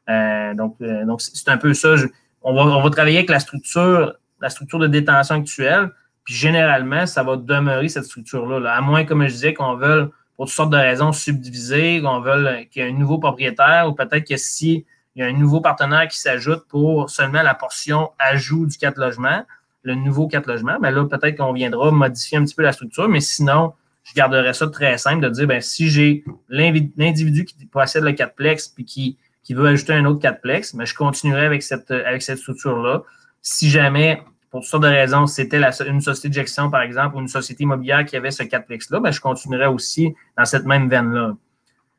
Euh, 0.08 0.54
donc, 0.54 0.76
euh, 0.82 1.04
donc 1.04 1.20
c'est 1.22 1.48
un 1.48 1.56
peu 1.56 1.74
ça. 1.74 1.94
on, 2.42 2.54
va, 2.54 2.62
on 2.62 2.82
va 2.82 2.90
travailler 2.90 3.18
avec 3.18 3.30
la 3.30 3.40
structure 3.40 4.14
la 4.42 4.50
structure 4.50 4.78
de 4.78 4.88
détention 4.88 5.37
actuelle. 5.37 5.90
Puis 6.24 6.35
généralement, 6.35 7.07
ça 7.07 7.22
va 7.22 7.37
demeurer 7.37 7.88
cette 7.88 8.05
structure-là. 8.05 8.70
À 8.70 8.81
moins, 8.81 9.05
comme 9.05 9.26
je 9.26 9.33
disais, 9.33 9.55
qu'on 9.55 9.76
veuille, 9.76 10.09
pour 10.37 10.46
toutes 10.46 10.55
sortes 10.55 10.70
de 10.70 10.76
raisons, 10.76 11.12
subdiviser, 11.12 12.00
qu'on 12.02 12.20
veuille 12.20 12.68
qu'il 12.68 12.83
y 12.83 12.87
ait 12.87 12.90
un 12.90 12.94
nouveau 12.94 13.18
propriétaire, 13.18 13.88
ou 13.88 13.92
peut-être 13.92 14.28
que 14.28 14.37
si 14.37 14.85
il 15.14 15.20
y 15.20 15.22
a 15.22 15.28
un 15.28 15.33
nouveau 15.33 15.61
partenaire 15.61 16.09
qui 16.09 16.18
s'ajoute 16.18 16.66
pour 16.68 17.11
seulement 17.11 17.42
la 17.42 17.55
portion 17.55 18.11
ajout 18.18 18.66
du 18.66 18.78
4 18.78 18.98
logements, 18.98 19.44
le 19.83 19.94
nouveau 19.94 20.26
4 20.26 20.46
logements, 20.46 20.78
bien 20.81 20.90
là, 20.90 21.05
peut-être 21.05 21.37
qu'on 21.37 21.52
viendra 21.52 21.90
modifier 21.90 22.38
un 22.38 22.44
petit 22.44 22.55
peu 22.55 22.62
la 22.62 22.72
structure, 22.72 23.09
mais 23.09 23.20
sinon, 23.20 23.74
je 24.05 24.14
garderais 24.14 24.55
ça 24.55 24.68
très 24.68 24.96
simple 24.98 25.22
de 25.22 25.28
dire, 25.28 25.46
bien, 25.46 25.61
si 25.61 25.88
j'ai 25.88 26.24
l'individu 26.48 27.44
qui 27.44 27.66
possède 27.66 28.05
le 28.05 28.12
4plex 28.12 28.72
puis 28.74 28.85
qui, 28.85 29.18
qui 29.42 29.55
veut 29.55 29.68
ajouter 29.68 29.92
un 29.92 30.05
autre 30.07 30.20
4plex, 30.20 30.74
mais 30.76 30.87
je 30.87 30.94
continuerai 30.94 31.44
avec 31.44 31.62
cette, 31.62 31.90
avec 31.90 32.22
cette 32.22 32.38
structure-là. 32.38 33.02
Si 33.42 33.68
jamais 33.70 34.22
pour 34.52 34.60
toutes 34.60 34.68
sortes 34.68 34.82
de 34.82 34.88
raisons, 34.88 35.26
c'était 35.26 35.62
une 35.86 36.02
société 36.02 36.28
de 36.28 36.34
gestion, 36.34 36.70
par 36.70 36.82
exemple, 36.82 37.16
ou 37.16 37.20
une 37.20 37.28
société 37.28 37.62
immobilière 37.64 38.04
qui 38.04 38.16
avait 38.16 38.30
ce 38.30 38.42
4plex-là, 38.42 39.00
ben, 39.00 39.10
je 39.10 39.18
continuerai 39.18 39.66
aussi 39.66 40.14
dans 40.36 40.44
cette 40.44 40.66
même 40.66 40.90
veine-là. 40.90 41.36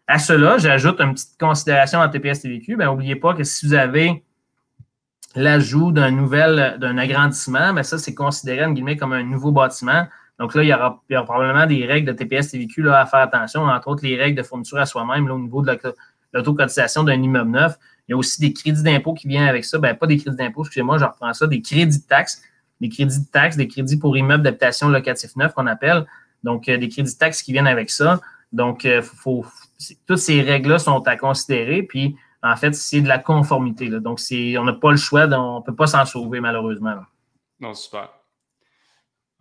À 0.06 0.20
cela, 0.20 0.60
j'ajoute 0.60 1.02
une 1.02 1.14
petite 1.14 1.36
considération 1.40 2.00
en 2.00 2.08
TPS-TVQ. 2.08 2.78
N'oubliez 2.78 3.16
pas 3.16 3.34
que 3.34 3.44
si 3.44 3.66
vous 3.66 3.74
avez 3.74 4.24
l'ajout 5.36 5.92
d'un 5.92 6.12
nouvel, 6.12 6.78
d'un 6.80 7.00
agrandissement, 7.00 7.74
ben 7.74 7.82
ça, 7.82 7.98
c'est 7.98 8.14
considéré, 8.14 8.64
en 8.64 8.76
comme 8.98 9.14
un 9.14 9.24
nouveau 9.24 9.52
bâtiment. 9.52 10.06
Donc 10.38 10.54
là, 10.54 10.62
il 10.62 10.70
y 10.70 10.74
aura, 10.76 11.02
probablement 11.26 11.66
des 11.66 11.88
règles 11.88 12.14
de 12.14 12.24
TPS-TVQ 12.24 12.88
à 12.92 13.08
faire 13.08 13.22
attention, 13.22 13.64
entre 13.64 13.88
autres 13.88 14.04
les 14.04 14.16
règles 14.16 14.38
de 14.38 14.44
fourniture 14.44 14.78
à 14.78 14.86
soi-même 14.86 15.28
au 15.32 15.40
niveau 15.40 15.64
de 15.64 15.76
l'autocotisation 16.34 17.04
d'un 17.04 17.20
immeuble 17.20 17.50
neuf. 17.50 17.80
Il 18.08 18.12
y 18.12 18.14
a 18.14 18.18
aussi 18.18 18.42
des 18.42 18.54
crédits 18.54 18.84
d'impôt 18.84 19.14
qui 19.14 19.28
viennent 19.28 19.48
avec 19.48 19.66
ça. 19.66 19.78
Ben, 19.78 19.96
pas 19.96 20.08
des 20.08 20.18
crédits 20.18 20.36
d'impôt, 20.36 20.64
excusez-moi, 20.64 20.98
je 20.98 21.06
reprends 21.06 21.34
ça, 21.34 21.48
des 21.48 21.62
crédits 21.62 22.00
de 22.00 22.08
taxes, 22.08 22.42
des 22.82 22.90
crédits 22.90 23.20
de 23.20 23.32
taxes, 23.32 23.56
des 23.56 23.68
crédits 23.68 23.98
pour 23.98 24.18
immeubles 24.18 24.44
d'habitation 24.44 24.90
locatif 24.90 25.36
neuf 25.36 25.54
qu'on 25.54 25.68
appelle. 25.68 26.06
Donc, 26.44 26.68
euh, 26.68 26.78
des 26.78 26.90
crédits 26.90 27.14
de 27.14 27.18
taxes 27.18 27.42
qui 27.42 27.54
viennent 27.54 27.68
avec 27.68 27.90
ça. 27.90 28.20
Donc, 28.52 28.86
euh, 28.86 29.02
faut, 29.02 29.46
toutes 30.06 30.18
ces 30.18 30.42
règles-là 30.42 30.80
sont 30.80 31.00
à 31.08 31.16
considérer. 31.16 31.84
Puis, 31.84 32.16
en 32.42 32.56
fait, 32.58 32.74
c'est 32.76 33.02
de 33.02 33.08
la 33.08 33.20
conformité. 33.20 33.90
Donc, 33.90 34.20
on 34.32 34.64
n'a 34.64 34.74
pas 34.74 34.92
le 34.92 34.98
choix, 34.98 35.26
on 35.28 35.60
ne 35.60 35.64
peut 35.64 35.76
pas 35.76 35.88
s'en 35.88 36.06
sauver, 36.06 36.42
malheureusement. 36.42 36.96
Non, 37.60 37.74
super. 37.74 38.10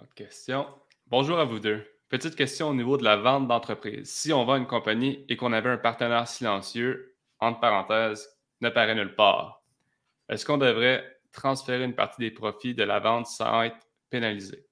Autre 0.01 0.15
question. 0.15 0.67
Bonjour 1.09 1.39
à 1.41 1.45
vous 1.45 1.59
deux. 1.59 1.85
Petite 2.09 2.37
question 2.37 2.69
au 2.69 2.75
niveau 2.75 2.97
de 2.97 3.05
la 3.05 3.17
vente 3.17 3.49
d'entreprise. 3.49 4.09
Si 4.09 4.33
on 4.33 4.45
vend 4.45 4.57
une 4.57 4.67
compagnie 4.67 5.25
et 5.29 5.37
qu'on 5.37 5.53
avait 5.53 5.71
un 5.71 5.79
partenaire 5.79 6.29
silencieux, 6.29 7.17
entre 7.41 7.59
parenthèses, 7.59 8.29
ne 8.63 8.71
paraît 8.71 8.95
nulle 8.95 9.15
part. 9.15 9.63
Est-ce 10.29 10.47
qu'on 10.47 10.57
devrait 10.57 11.05
transférer 11.33 11.85
une 11.85 11.95
partie 11.95 12.21
des 12.21 12.31
profits 12.31 12.75
de 12.75 12.85
la 12.85 13.01
vente 13.01 13.27
sans 13.27 13.63
être 13.63 13.77
pénalisé? 14.09 14.65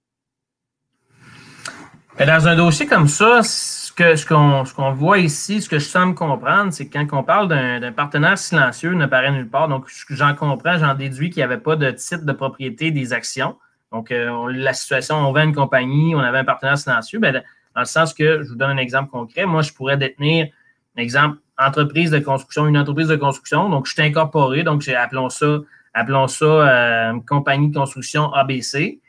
Dans 2.19 2.49
un 2.49 2.57
dossier 2.57 2.87
comme 2.87 3.09
ça, 3.09 3.43
ce 3.43 3.93
qu'on 4.27 4.65
ce 4.65 4.95
voit 4.95 5.19
ici, 5.19 5.63
ce 5.63 5.69
que 5.69 5.79
je 5.79 5.85
semble 5.85 6.15
comprendre, 6.15 6.73
c'est 6.73 6.89
que 6.89 6.99
quand 6.99 7.19
on 7.19 7.23
parle 7.23 7.49
d'un 7.49 7.93
partenaire 7.93 8.37
silencieux, 8.37 8.93
ne 8.93 9.07
paraît 9.07 9.33
nulle 9.33 9.49
part. 9.49 9.69
Donc, 9.69 9.87
j'en 10.11 10.35
comprends, 10.35 10.79
j'en 10.79 10.95
déduis 10.95 11.31
qu'il 11.31 11.41
n'y 11.41 11.45
avait 11.45 11.59
pas 11.59 11.77
de 11.77 11.91
titre 11.91 12.25
de 12.25 12.33
propriété 12.33 12.91
des 12.91 13.13
actions. 13.13 13.57
Donc, 13.91 14.13
euh, 14.13 14.53
la 14.53 14.73
situation, 14.73 15.17
on 15.17 15.33
vend 15.33 15.43
une 15.43 15.55
compagnie, 15.55 16.15
on 16.15 16.21
avait 16.21 16.39
un 16.39 16.45
partenaire 16.45 16.79
silencieux, 16.79 17.19
ben, 17.19 17.43
dans 17.75 17.81
le 17.81 17.87
sens 17.87 18.13
que, 18.13 18.43
je 18.43 18.49
vous 18.49 18.57
donne 18.57 18.71
un 18.71 18.77
exemple 18.77 19.11
concret, 19.11 19.47
moi, 19.47 19.63
je 19.63 19.73
pourrais 19.73 19.97
détenir, 19.97 20.49
exemple, 20.97 21.39
entreprise 21.61 22.11
de 22.11 22.19
construction, 22.19 22.67
une 22.67 22.79
entreprise 22.79 23.09
de 23.09 23.17
construction. 23.17 23.69
Donc, 23.69 23.87
je 23.87 23.93
suis 23.93 24.03
incorporé, 24.03 24.63
donc 24.63 24.87
appelons 24.89 25.29
ça, 25.29 25.59
appelons 25.95 26.29
ça 26.29 26.45
euh, 26.45 27.21
compagnie 27.27 27.69
de 27.69 27.75
construction 27.75 28.33
ABC. 28.33 29.01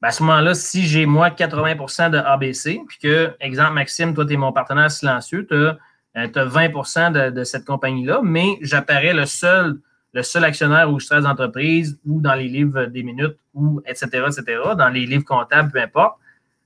Ben, 0.00 0.08
à 0.08 0.10
ce 0.12 0.22
moment-là, 0.22 0.54
si 0.54 0.86
j'ai 0.86 1.06
moi 1.06 1.30
80% 1.30 2.10
de 2.10 2.18
ABC, 2.18 2.80
puis 2.86 2.98
que, 3.02 3.36
exemple, 3.40 3.72
Maxime, 3.72 4.14
toi, 4.14 4.26
tu 4.26 4.34
es 4.34 4.36
mon 4.36 4.52
partenaire 4.52 4.90
silencieux, 4.90 5.46
tu 5.46 5.54
as, 5.54 5.78
20% 6.14 7.32
de, 7.32 7.44
cette 7.44 7.64
compagnie-là, 7.64 8.20
mais 8.22 8.58
j'apparais 8.60 9.14
le 9.14 9.24
seul, 9.26 9.78
le 10.12 10.22
seul 10.22 10.44
actionnaire 10.44 10.90
ou 10.90 11.00
stress 11.00 11.22
d'entreprise 11.22 11.98
ou 12.04 12.20
dans 12.20 12.34
les 12.34 12.48
livres 12.48 12.84
des 12.84 13.02
minutes 13.02 13.36
ou 13.54 13.80
etc., 13.86 14.26
etc., 14.26 14.60
dans 14.76 14.90
les 14.90 15.06
livres 15.06 15.24
comptables, 15.24 15.70
peu 15.70 15.80
importe. 15.80 16.18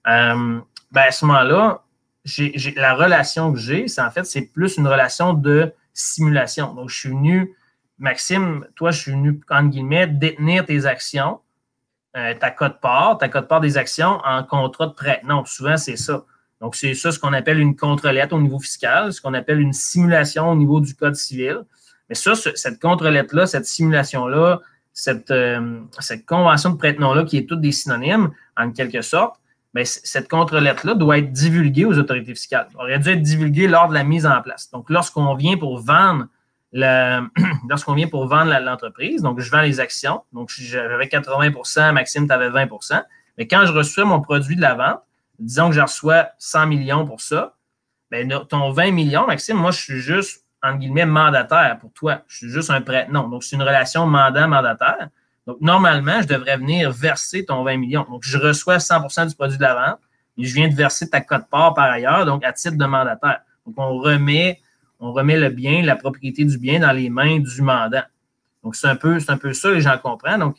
Euh, 0.09 0.59
ben, 0.91 1.03
à 1.03 1.11
ce 1.11 1.25
moment-là, 1.27 1.83
la 2.77 2.95
relation 2.95 3.53
que 3.53 3.59
j'ai, 3.59 3.89
c'est 3.89 4.01
en 4.01 4.11
fait, 4.11 4.25
c'est 4.25 4.43
plus 4.43 4.77
une 4.77 4.89
relation 4.89 5.33
de 5.33 5.73
simulation. 5.95 6.75
Donc, 6.75 6.91
je 6.91 6.99
suis 6.99 7.09
venu, 7.09 7.55
Maxime, 7.99 8.67
toi, 8.75 8.91
je 8.91 9.01
suis 9.01 9.13
venu, 9.13 9.41
entre 9.51 9.69
guillemets, 9.71 10.07
détenir 10.07 10.67
tes 10.67 10.87
actions, 10.87 11.41
euh, 12.17 12.35
ta 12.35 12.51
cote-part, 12.51 13.19
ta 13.19 13.29
cote-part 13.29 13.61
des 13.61 13.79
actions 13.79 14.21
en 14.25 14.43
contrat 14.43 14.87
de 14.87 14.93
prêt. 14.93 15.21
Non, 15.25 15.45
souvent, 15.45 15.77
c'est 15.77 15.97
ça. 15.97 16.25
Donc, 16.61 16.75
c'est 16.75 16.95
ça 16.95 17.13
ce 17.13 17.19
qu'on 17.19 17.33
appelle 17.33 17.61
une 17.61 17.77
contre-lettre 17.77 18.35
au 18.35 18.41
niveau 18.41 18.59
fiscal, 18.59 19.13
ce 19.13 19.21
qu'on 19.21 19.35
appelle 19.35 19.61
une 19.61 19.73
simulation 19.73 20.51
au 20.51 20.57
niveau 20.57 20.81
du 20.81 20.95
code 20.95 21.15
civil. 21.15 21.61
Mais 22.09 22.15
ça, 22.15 22.35
cette 22.35 22.81
contre-lettre-là, 22.81 23.47
cette 23.47 23.67
simulation-là, 23.67 24.61
cette, 24.93 25.31
euh, 25.31 25.81
cette 25.99 26.25
convention 26.25 26.71
de 26.71 26.77
prête-nom-là, 26.77 27.25
qui 27.25 27.37
est 27.37 27.47
toutes 27.47 27.61
des 27.61 27.73
synonymes, 27.73 28.31
en 28.57 28.73
quelque 28.73 29.03
sorte, 29.03 29.39
ben, 29.77 29.85
cette 29.85 30.29
contre-lettre-là 30.29 30.95
doit 30.95 31.19
être 31.19 31.33
divulguée 31.33 31.85
aux 31.85 31.99
autorités 31.99 32.35
fiscales. 32.35 32.69
Elle 32.73 32.81
aurait 32.81 32.99
dû 32.99 33.11
être 33.11 33.23
divulguée 33.23 33.69
lors 33.69 33.89
de 33.89 33.95
la 33.95 34.05
mise 34.05 34.27
en 34.27 34.41
place. 34.43 34.71
Donc, 34.71 34.91
lorsqu'on 34.91 35.35
vient 35.35 35.57
pour 35.57 35.79
vendre 35.79 36.27
vendre 36.73 38.59
l'entreprise, 38.61 39.23
donc 39.23 39.41
je 39.41 39.51
vends 39.51 39.63
les 39.63 39.81
actions, 39.81 40.23
donc 40.33 40.51
j'avais 40.51 41.07
80% 41.07 41.93
Maxime, 41.93 42.27
tu 42.27 42.33
avais 42.35 42.51
20% 42.51 43.03
mais 43.39 43.47
quand 43.47 43.67
je 43.67 43.73
reçois 43.73 44.05
mon 44.05 44.21
produit 44.21 44.57
de 44.57 44.61
la 44.61 44.75
vente, 44.75 45.03
disons 45.39 45.69
que 45.69 45.75
je 45.75 45.81
reçois 45.81 46.29
100 46.39 46.67
millions 46.67 47.07
pour 47.07 47.21
ça, 47.21 47.55
bien, 48.11 48.27
ton 48.49 48.71
20 48.71 48.93
millions, 48.93 49.27
Maxime, 49.27 49.57
moi, 49.57 49.71
je 49.71 49.81
suis 49.81 50.01
juste, 50.01 50.45
entre 50.63 50.79
guillemets, 50.79 51.07
mandataire 51.07 51.79
pour 51.81 51.93
toi. 51.93 52.23
Je 52.29 52.37
suis 52.39 52.49
juste 52.49 52.71
un 52.71 52.81
prêt. 52.81 53.07
Non, 53.11 53.29
donc 53.29 53.45
c'est 53.45 53.57
une 53.57 53.63
relation 53.63 54.07
mandat-mandataire. 54.07 55.09
Donc, 55.47 55.59
normalement, 55.61 56.21
je 56.23 56.27
devrais 56.27 56.57
venir 56.57 56.91
verser 56.91 57.45
ton 57.45 57.63
20 57.63 57.77
millions. 57.77 58.07
Donc, 58.11 58.23
je 58.25 58.37
reçois 58.37 58.79
100% 58.79 59.29
du 59.29 59.35
produit 59.35 59.57
de 59.57 59.63
la 59.63 59.75
vente 59.75 60.01
et 60.39 60.45
je 60.45 60.55
viens 60.55 60.69
de 60.69 60.75
verser 60.75 61.09
ta 61.09 61.21
cote-part 61.21 61.75
par 61.75 61.91
ailleurs, 61.91 62.27
donc 62.27 62.45
à 62.45 62.53
titre 62.53 62.77
de 62.77 62.85
mandataire. 62.85 63.41
Donc, 63.65 63.75
on 63.79 63.99
remet, 63.99 64.61
on 64.99 65.13
remet 65.13 65.39
le 65.39 65.51
bien, 65.51 65.83
la 65.83 65.97
propriété 65.97 66.45
du 66.45 66.59
bien 66.59 66.81
dans 66.81 66.93
les 66.93 67.11
mains 67.11 67.39
du 67.39 67.63
mandant. 67.63 68.03
Donc, 68.65 68.75
c'est 68.75 68.89
un 68.89 68.97
peu, 68.97 69.21
c'est 69.21 69.31
un 69.31 69.39
peu 69.39 69.53
ça, 69.53 69.71
les 69.71 69.81
gens 69.81 69.97
comprennent. 69.99 70.41
Donc, 70.41 70.57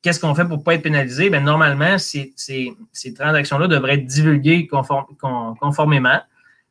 qu'est-ce 0.00 0.18
qu'on 0.18 0.34
fait 0.34 0.46
pour 0.46 0.58
ne 0.58 0.62
pas 0.62 0.74
être 0.74 0.82
pénalisé? 0.82 1.28
Bien, 1.28 1.40
normalement, 1.40 1.98
ces, 1.98 2.32
ces, 2.36 3.14
transactions-là 3.14 3.68
devraient 3.68 3.94
être 3.94 4.06
divulguées 4.06 4.66
conformément. 4.66 6.20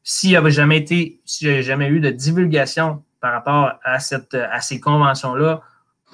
S'il 0.04 0.32
n'y 0.32 0.36
avait 0.36 0.50
jamais 0.50 0.78
été, 0.78 1.21
s'il 1.26 1.52
n'y 1.52 1.62
jamais 1.62 1.89
eu 1.89 2.00
de 2.00 2.10
divulgation 2.10 3.04
par 3.19 3.34
rapport 3.34 3.74
à, 3.84 4.00
cette, 4.00 4.34
à 4.34 4.60
ces 4.62 4.80
conventions-là, 4.80 5.62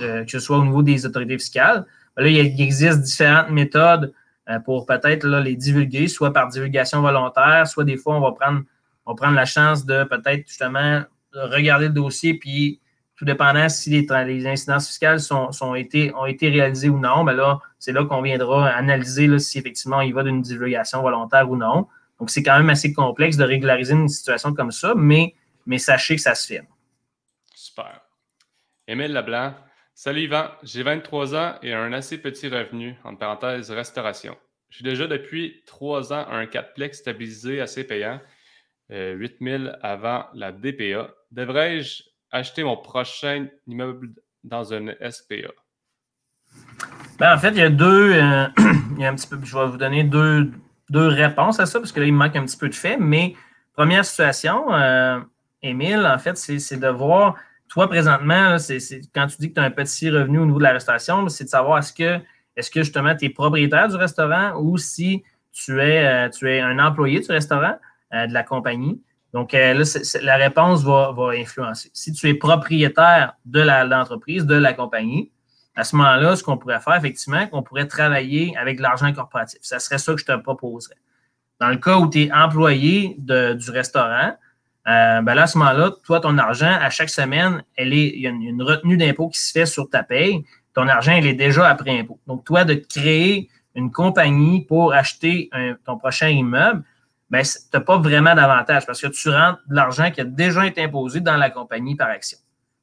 euh, 0.01 0.23
que 0.23 0.31
ce 0.31 0.39
soit 0.39 0.57
au 0.57 0.65
niveau 0.65 0.83
des 0.83 1.05
autorités 1.05 1.37
fiscales. 1.37 1.85
Ben 2.15 2.23
là, 2.23 2.29
il 2.29 2.61
existe 2.61 3.01
différentes 3.01 3.49
méthodes 3.49 4.13
euh, 4.49 4.59
pour 4.59 4.85
peut-être 4.85 5.27
les 5.27 5.55
divulguer, 5.55 6.07
soit 6.07 6.33
par 6.33 6.47
divulgation 6.47 7.01
volontaire, 7.01 7.67
soit 7.67 7.83
des 7.83 7.97
fois, 7.97 8.15
on 8.15 8.21
va 8.21 8.31
prendre, 8.31 8.61
on 9.05 9.11
va 9.11 9.15
prendre 9.15 9.35
la 9.35 9.45
chance 9.45 9.85
de 9.85 10.03
peut-être 10.03 10.47
justement 10.47 11.03
regarder 11.33 11.87
le 11.87 11.93
dossier, 11.93 12.33
puis 12.33 12.79
tout 13.17 13.25
dépendant 13.25 13.67
si 13.67 13.89
les, 13.89 14.47
incidences 14.47 14.87
fiscales 14.87 15.19
sont, 15.19 15.75
été, 15.75 16.13
ont 16.13 16.27
été 16.27 16.49
réalisées 16.49 16.89
ou 16.89 16.99
non, 16.99 17.23
ben 17.23 17.33
là, 17.33 17.59
c'est 17.79 17.91
là 17.91 18.05
qu'on 18.05 18.21
viendra 18.21 18.69
analyser 18.69 19.39
si 19.39 19.57
effectivement 19.57 20.01
il 20.01 20.13
va 20.13 20.23
d'une 20.23 20.41
divulgation 20.41 21.01
volontaire 21.01 21.49
ou 21.49 21.55
non. 21.55 21.87
Donc, 22.19 22.29
c'est 22.29 22.43
quand 22.43 22.57
même 22.57 22.69
assez 22.69 22.93
complexe 22.93 23.37
de 23.37 23.43
régulariser 23.43 23.93
une 23.93 24.07
situation 24.07 24.53
comme 24.53 24.71
ça, 24.71 24.93
mais, 24.95 25.33
mais 25.65 25.77
sachez 25.79 26.15
que 26.15 26.21
ça 26.21 26.35
se 26.35 26.47
fait. 26.47 26.63
Super. 27.53 28.01
Émile 28.87 29.13
Leblanc, 29.13 29.53
Salut 29.99 30.25
Yvan, 30.25 30.49
j'ai 30.61 30.83
23 30.83 31.35
ans 31.35 31.55
et 31.63 31.73
un 31.73 31.91
assez 31.91 32.19
petit 32.19 32.49
revenu, 32.49 32.95
en 33.03 33.15
parenthèse 33.15 33.71
restauration. 33.71 34.37
J'ai 34.69 34.83
déjà 34.83 35.07
depuis 35.07 35.63
3 35.65 36.13
ans 36.13 36.27
un 36.29 36.45
4plex 36.45 36.97
stabilisé 36.97 37.61
assez 37.61 37.83
payant, 37.83 38.21
euh, 38.91 39.13
8000 39.13 39.75
avant 39.81 40.25
la 40.35 40.51
DPA. 40.51 41.09
Devrais-je 41.31 42.03
acheter 42.29 42.63
mon 42.63 42.77
prochain 42.77 43.47
immeuble 43.65 44.09
dans 44.43 44.71
un 44.71 44.93
SPA? 45.09 45.51
Ben, 47.17 47.33
en 47.33 47.39
fait, 47.39 47.49
il 47.49 47.57
y 47.57 47.61
a 47.61 47.71
deux, 47.71 48.13
euh, 48.13 48.47
il 48.99 49.03
y 49.03 49.45
je 49.45 49.57
vais 49.57 49.65
vous 49.65 49.77
donner 49.77 50.03
deux, 50.03 50.51
deux, 50.91 51.07
réponses 51.07 51.59
à 51.59 51.65
ça, 51.65 51.79
parce 51.79 51.91
que 51.91 51.99
là, 51.99 52.05
il 52.05 52.13
me 52.13 52.19
manque 52.19 52.35
un 52.35 52.45
petit 52.45 52.57
peu 52.57 52.69
de 52.69 52.75
fait, 52.75 52.97
mais 52.97 53.33
première 53.73 54.05
situation, 54.05 54.71
euh, 54.75 55.19
Émile, 55.63 56.05
en 56.05 56.19
fait, 56.19 56.37
c'est 56.37 56.77
de 56.77 56.87
voir 56.87 57.35
toi, 57.67 57.89
présentement, 57.89 58.57
c'est, 58.57 58.79
quand 59.13 59.27
tu 59.27 59.37
dis 59.39 59.49
que 59.49 59.55
tu 59.55 59.59
as 59.59 59.63
un 59.63 59.71
petit 59.71 60.09
revenu 60.09 60.39
au 60.39 60.45
niveau 60.45 60.57
de 60.57 60.63
la 60.63 60.73
restauration, 60.73 61.27
c'est 61.29 61.45
de 61.45 61.49
savoir 61.49 61.79
est-ce 61.79 61.93
que, 61.93 62.21
justement 62.81 63.15
tu 63.15 63.25
es 63.25 63.29
propriétaire 63.29 63.87
du 63.87 63.95
restaurant 63.95 64.53
ou 64.59 64.77
si 64.77 65.23
tu 65.51 65.81
es, 65.81 66.05
euh, 66.05 66.63
un 66.63 66.79
employé 66.79 67.19
du 67.19 67.31
restaurant, 67.31 67.75
euh, 68.13 68.27
de 68.27 68.33
la 68.33 68.43
compagnie. 68.43 69.01
Donc 69.33 69.53
euh, 69.53 69.73
là, 69.73 69.83
la 70.21 70.35
réponse 70.37 70.83
va, 70.83 71.13
influencer. 71.37 71.89
Si 71.93 72.13
tu 72.13 72.29
es 72.29 72.33
propriétaire 72.33 73.33
de 73.45 73.61
l'entreprise, 73.61 74.45
de 74.45 74.55
la 74.55 74.73
compagnie, 74.73 75.31
à 75.75 75.83
ce 75.83 75.95
moment-là, 75.95 76.35
ce 76.35 76.43
qu'on 76.43 76.57
pourrait 76.57 76.79
faire, 76.79 76.95
effectivement, 76.95 77.45
qu'on 77.47 77.61
pourrait 77.61 77.85
travailler 77.85 78.57
avec 78.57 78.79
l'argent 78.79 79.11
corporatif. 79.13 79.59
Ça 79.61 79.79
serait 79.79 79.99
ça 79.99 80.13
que 80.13 80.19
je 80.19 80.25
te 80.25 80.35
proposerais. 80.35 80.95
Dans 81.59 81.69
le 81.69 81.77
cas 81.77 81.97
où 81.97 82.09
tu 82.09 82.23
es 82.23 82.31
employé 82.31 83.15
du 83.19 83.69
restaurant, 83.69 84.35
euh, 84.87 85.21
ben 85.21 85.33
là, 85.33 85.43
à 85.43 85.47
ce 85.47 85.57
moment-là, 85.57 85.91
toi, 86.03 86.19
ton 86.19 86.37
argent, 86.37 86.71
à 86.79 86.89
chaque 86.89 87.09
semaine, 87.09 87.63
elle 87.75 87.93
est, 87.93 88.07
il 88.15 88.21
y 88.21 88.27
a 88.27 88.29
une, 88.29 88.61
retenue 88.61 88.97
d'impôt 88.97 89.29
qui 89.29 89.39
se 89.39 89.51
fait 89.51 89.65
sur 89.65 89.89
ta 89.89 90.03
paye. 90.03 90.45
Ton 90.73 90.87
argent, 90.87 91.13
il 91.13 91.27
est 91.27 91.33
déjà 91.33 91.67
après 91.67 91.99
impôt. 91.99 92.19
Donc, 92.27 92.45
toi, 92.45 92.63
de 92.63 92.75
créer 92.75 93.49
une 93.75 93.91
compagnie 93.91 94.65
pour 94.65 94.93
acheter 94.93 95.49
ton 95.85 95.97
prochain 95.97 96.29
immeuble, 96.29 96.83
ben, 97.29 97.43
tu 97.43 97.57
n'as 97.73 97.79
pas 97.81 97.97
vraiment 97.97 98.33
d'avantage 98.35 98.85
parce 98.85 99.01
que 99.01 99.07
tu 99.07 99.29
rentres 99.29 99.59
de 99.67 99.75
l'argent 99.75 100.09
qui 100.11 100.21
a 100.21 100.23
déjà 100.23 100.65
été 100.65 100.81
imposé 100.83 101.19
dans 101.19 101.35
la 101.35 101.49
compagnie 101.49 101.95
par 101.95 102.07
action. 102.07 102.37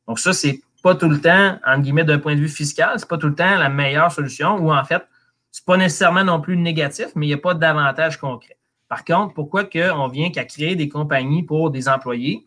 Donc, 0.07 0.19
ça, 0.19 0.33
c'est 0.33 0.61
pas 0.83 0.95
tout 0.95 1.09
le 1.09 1.19
temps, 1.21 1.59
entre 1.67 1.81
guillemets, 1.81 2.05
d'un 2.05 2.19
point 2.19 2.35
de 2.35 2.41
vue 2.41 2.49
fiscal, 2.49 2.99
c'est 2.99 3.09
pas 3.09 3.17
tout 3.17 3.29
le 3.29 3.35
temps 3.35 3.57
la 3.57 3.71
meilleure 3.71 4.13
solution 4.13 4.57
ou 4.59 4.71
en 4.71 4.85
fait, 4.85 5.03
c'est 5.51 5.65
pas 5.65 5.79
nécessairement 5.79 6.25
non 6.25 6.41
plus 6.41 6.59
négatif, 6.59 7.07
mais 7.15 7.27
il 7.27 7.31
n'y 7.31 7.35
a 7.35 7.39
pas 7.39 7.55
d'avantage 7.55 8.19
concret. 8.19 8.59
Par 8.89 9.05
contre, 9.05 9.35
pourquoi 9.35 9.65
on 9.95 10.09
vient 10.09 10.31
qu'à 10.31 10.45
créer 10.45 10.77
des 10.77 10.89
compagnies 10.89 11.43
pour 11.43 11.71
des 11.71 11.89
employés, 11.89 12.47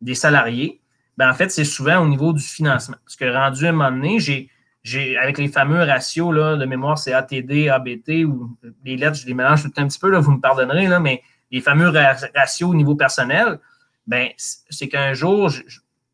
des 0.00 0.14
salariés? 0.14 0.80
Ben, 1.16 1.30
en 1.30 1.34
fait, 1.34 1.50
c'est 1.50 1.64
souvent 1.64 1.98
au 1.98 2.08
niveau 2.08 2.32
du 2.32 2.42
financement. 2.42 2.96
Parce 3.04 3.16
que 3.16 3.24
rendu 3.24 3.66
à 3.66 3.70
un 3.70 3.72
moment 3.72 3.90
donné, 3.90 4.20
j'ai, 4.20 5.16
avec 5.16 5.38
les 5.38 5.48
fameux 5.48 5.82
ratios 5.82 6.32
là, 6.32 6.56
de 6.56 6.64
mémoire, 6.64 6.98
c'est 6.98 7.12
ATD, 7.12 7.68
ABT, 7.68 8.24
ou 8.24 8.56
les 8.84 8.96
lettres, 8.96 9.16
je 9.16 9.26
les 9.26 9.34
mélange 9.34 9.64
tout 9.64 9.72
un 9.76 9.88
petit 9.88 9.98
peu, 9.98 10.16
vous 10.16 10.32
me 10.32 10.40
pardonnerez, 10.40 10.88
mais 11.00 11.22
les 11.50 11.60
fameux 11.60 11.88
ratios 11.88 12.70
au 12.70 12.74
niveau 12.74 12.94
personnel, 12.94 13.58
ben, 14.06 14.28
c'est 14.36 14.88
qu'un 14.88 15.12
jour, 15.12 15.48
je, 15.48 15.62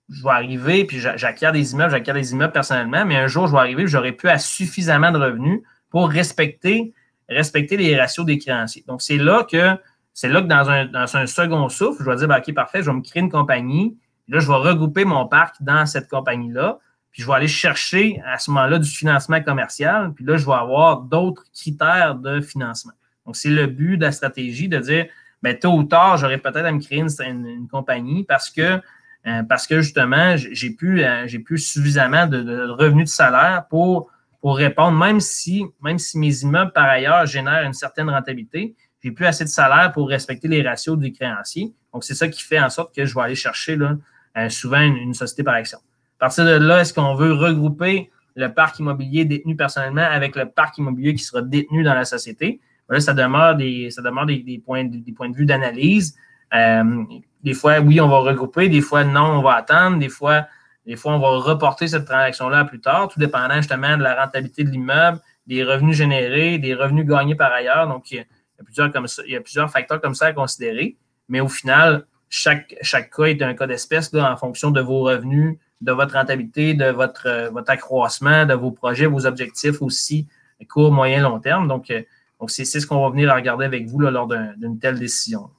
vais 0.09 0.31
arriver, 0.31 0.85
puis 0.85 0.99
j'acquiers 0.99 1.53
des 1.53 1.73
immeubles, 1.73 1.91
j'acquiers 1.91 2.13
des 2.15 2.33
immeubles 2.33 2.53
personnellement, 2.53 3.05
mais 3.05 3.17
un 3.17 3.27
jour, 3.27 3.47
je 3.47 3.53
vais 3.53 3.59
arriver, 3.59 3.87
j'aurai 3.87 4.13
plus 4.13 4.29
à 4.29 4.39
suffisamment 4.39 5.13
de 5.13 5.19
revenus 5.19 5.61
pour 5.91 6.09
respecter 6.09 6.95
respecter 7.29 7.77
les 7.77 7.99
ratios 7.99 8.27
des 8.27 8.39
créanciers. 8.39 8.85
Donc, 8.87 9.03
c'est 9.03 9.19
là 9.19 9.47
que 9.51 9.77
c'est 10.13 10.29
là 10.29 10.41
que 10.41 10.47
dans 10.47 10.71
un, 10.71 10.87
dans 10.87 11.17
un 11.17 11.27
second 11.27 11.69
souffle, 11.69 12.05
je 12.05 12.09
vais 12.09 12.17
dire, 12.17 12.29
ben, 12.29 12.39
OK, 12.39 12.55
parfait, 12.55 12.83
je 12.83 12.87
vais 12.87 12.97
me 12.97 13.03
créer 13.03 13.21
une 13.21 13.31
compagnie. 13.31 13.99
Là, 14.29 14.39
je 14.39 14.47
vais 14.47 14.55
regrouper 14.55 15.05
mon 15.05 15.27
parc 15.27 15.57
dans 15.61 15.87
cette 15.87 16.09
compagnie-là. 16.09 16.79
Puis 17.11 17.23
je 17.23 17.27
vais 17.27 17.35
aller 17.35 17.49
chercher 17.49 18.21
à 18.25 18.39
ce 18.39 18.51
moment-là 18.51 18.79
du 18.79 18.89
financement 18.89 19.43
commercial. 19.43 20.13
Puis 20.15 20.25
là, 20.25 20.37
je 20.37 20.47
vais 20.47 20.53
avoir 20.53 21.03
d'autres 21.03 21.45
critères 21.53 22.15
de 22.15 22.41
financement. 22.41 22.93
Donc, 23.27 23.37
c'est 23.37 23.51
le 23.51 23.67
but 23.67 23.97
de 23.97 24.05
la 24.05 24.13
stratégie 24.13 24.69
de 24.69 24.79
dire, 24.79 25.07
bien, 25.43 25.55
tôt 25.55 25.73
ou 25.73 25.85
tard, 25.85 26.17
j'aurais 26.17 26.39
peut-être 26.39 26.65
à 26.65 26.73
me 26.73 26.81
créer 26.81 27.01
une, 27.01 27.69
compagnie 27.69 28.25
parce 28.25 28.51
que, 28.51 28.81
euh, 29.27 29.43
parce 29.49 29.67
que 29.67 29.81
justement, 29.81 30.37
j'ai 30.37 30.77
euh, 30.83 31.25
j'ai 31.27 31.39
plus 31.41 31.59
suffisamment 31.59 32.27
de, 32.27 32.41
de, 32.41 32.69
revenus 32.69 33.11
de 33.11 33.15
salaire 33.15 33.67
pour 33.69 34.11
pour 34.45 34.59
répondre, 34.59 34.99
même 34.99 35.21
si, 35.21 35.65
même 35.81 35.99
si 35.99 36.19
mes 36.19 36.43
immeubles, 36.43 36.73
par 36.73 36.85
ailleurs, 36.85 37.25
génèrent 37.25 37.65
une 37.65 37.73
certaine 37.73 38.11
rentabilité, 38.11 38.75
j'ai 39.03 39.11
plus 39.11 39.25
assez 39.25 39.45
de 39.45 39.49
salaire 39.49 39.91
pour 39.93 40.07
respecter 40.07 40.49
les 40.49 40.61
ratios 40.61 40.99
des 40.99 41.13
créanciers. 41.13 41.73
Donc, 41.95 42.05
c'est 42.05 42.13
ça 42.13 42.29
qui 42.29 42.43
fait 42.43 42.61
en 42.61 42.69
sorte 42.69 42.95
que 42.95 43.07
je 43.07 43.15
vais 43.15 43.23
aller 43.23 43.37
chercher 43.37 43.77
là, 43.77 43.97
euh, 44.37 44.51
souvent 44.51 44.83
une, 44.83 45.15
société 45.15 45.45
par 45.45 45.55
action. 45.55 45.79
À 46.19 46.27
partir 46.27 46.45
de 46.45 46.51
là, 46.63 46.83
est-ce 46.83 46.93
qu'on 46.93 47.15
veut 47.15 47.33
regrouper 47.33 48.11
le 48.35 48.53
parc 48.53 48.79
immobilier 48.81 49.25
détenu 49.25 49.57
personnellement 49.57 50.07
avec 50.07 50.37
le 50.37 50.45
parc 50.45 50.77
immobilier 50.77 51.15
qui 51.15 51.23
sera 51.23 51.41
détenu 51.41 51.83
dans 51.83 51.95
la 51.95 52.05
société? 52.05 52.61
Là, 52.91 53.01
ça 53.01 53.15
demeure 53.15 53.57
des, 53.57 53.91
ça 53.91 54.03
des, 54.03 54.59
points, 54.63 54.85
des 54.85 55.13
points 55.13 55.31
de 55.31 55.37
vue 55.37 55.47
d'analyse. 55.47 56.19
Euh, 56.53 57.03
des 57.43 57.55
fois, 57.55 57.79
oui, 57.79 57.99
on 57.99 58.09
va 58.09 58.19
regrouper, 58.19 58.69
des 58.69 58.83
fois, 58.83 59.05
non, 59.05 59.39
on 59.39 59.43
va 59.43 59.55
attendre, 59.55 59.99
des 59.99 60.11
fois, 60.11 60.49
des 60.87 60.97
fois, 60.97 61.15
on 61.15 61.19
va 61.19 61.29
reporter 61.29 61.89
cette 61.89 62.05
transaction-là 62.05 62.65
plus 62.65 62.81
tard, 62.81 63.09
tout 63.09 63.19
dépendant 63.19 63.57
justement 63.57 63.97
de 63.97 64.03
la 64.03 64.23
rentabilité 64.23 64.65
de 64.65 64.71
l'immeuble, 64.71 65.19
des 65.47 65.65
revenus 65.65 65.97
générés, 65.97 66.59
des 66.59 66.75
revenus 66.75 67.07
gagnés 67.07 67.35
par 67.35 67.53
ailleurs. 67.53 67.89
Donc, 67.89 68.11
il 68.11 68.17
y 68.17 68.21
a, 68.21 69.41
plusieurs, 69.41 69.71
facteurs 69.71 70.01
comme 70.01 70.15
ça 70.15 70.27
à 70.27 70.33
considérer. 70.33 70.97
Mais 71.29 71.41
au 71.41 71.49
final, 71.49 72.07
chaque, 72.29 72.77
cas 72.83 73.25
est 73.25 73.43
un 73.43 73.55
cas 73.55 73.67
d'espèce 73.67 74.13
en 74.15 74.37
fonction 74.37 74.71
de 74.71 74.81
vos 74.81 75.01
revenus, 75.01 75.59
de 75.81 75.93
votre 75.93 76.15
rentabilité, 76.15 76.75
de 76.75 76.87
votre, 76.87 77.51
votre 77.51 77.71
accroissement, 77.71 78.45
de 78.45 78.55
vos 78.55 78.71
projets, 78.71 79.07
vos 79.07 79.27
objectifs 79.27 79.81
aussi, 79.81 80.27
court, 80.69 80.93
moyen, 80.93 81.21
long 81.21 81.41
terme. 81.41 81.69
Donc, 81.69 81.91
euh, 81.91 82.03
c'est 82.49 82.65
ce 82.65 82.87
qu'on 82.87 83.03
va 83.03 83.11
venir 83.11 83.35
regarder 83.35 83.65
avec 83.65 83.87
vous 83.87 84.01
lors 84.01 84.27
d'une 84.27 84.79
telle 84.79 84.99
décision. 84.99 85.51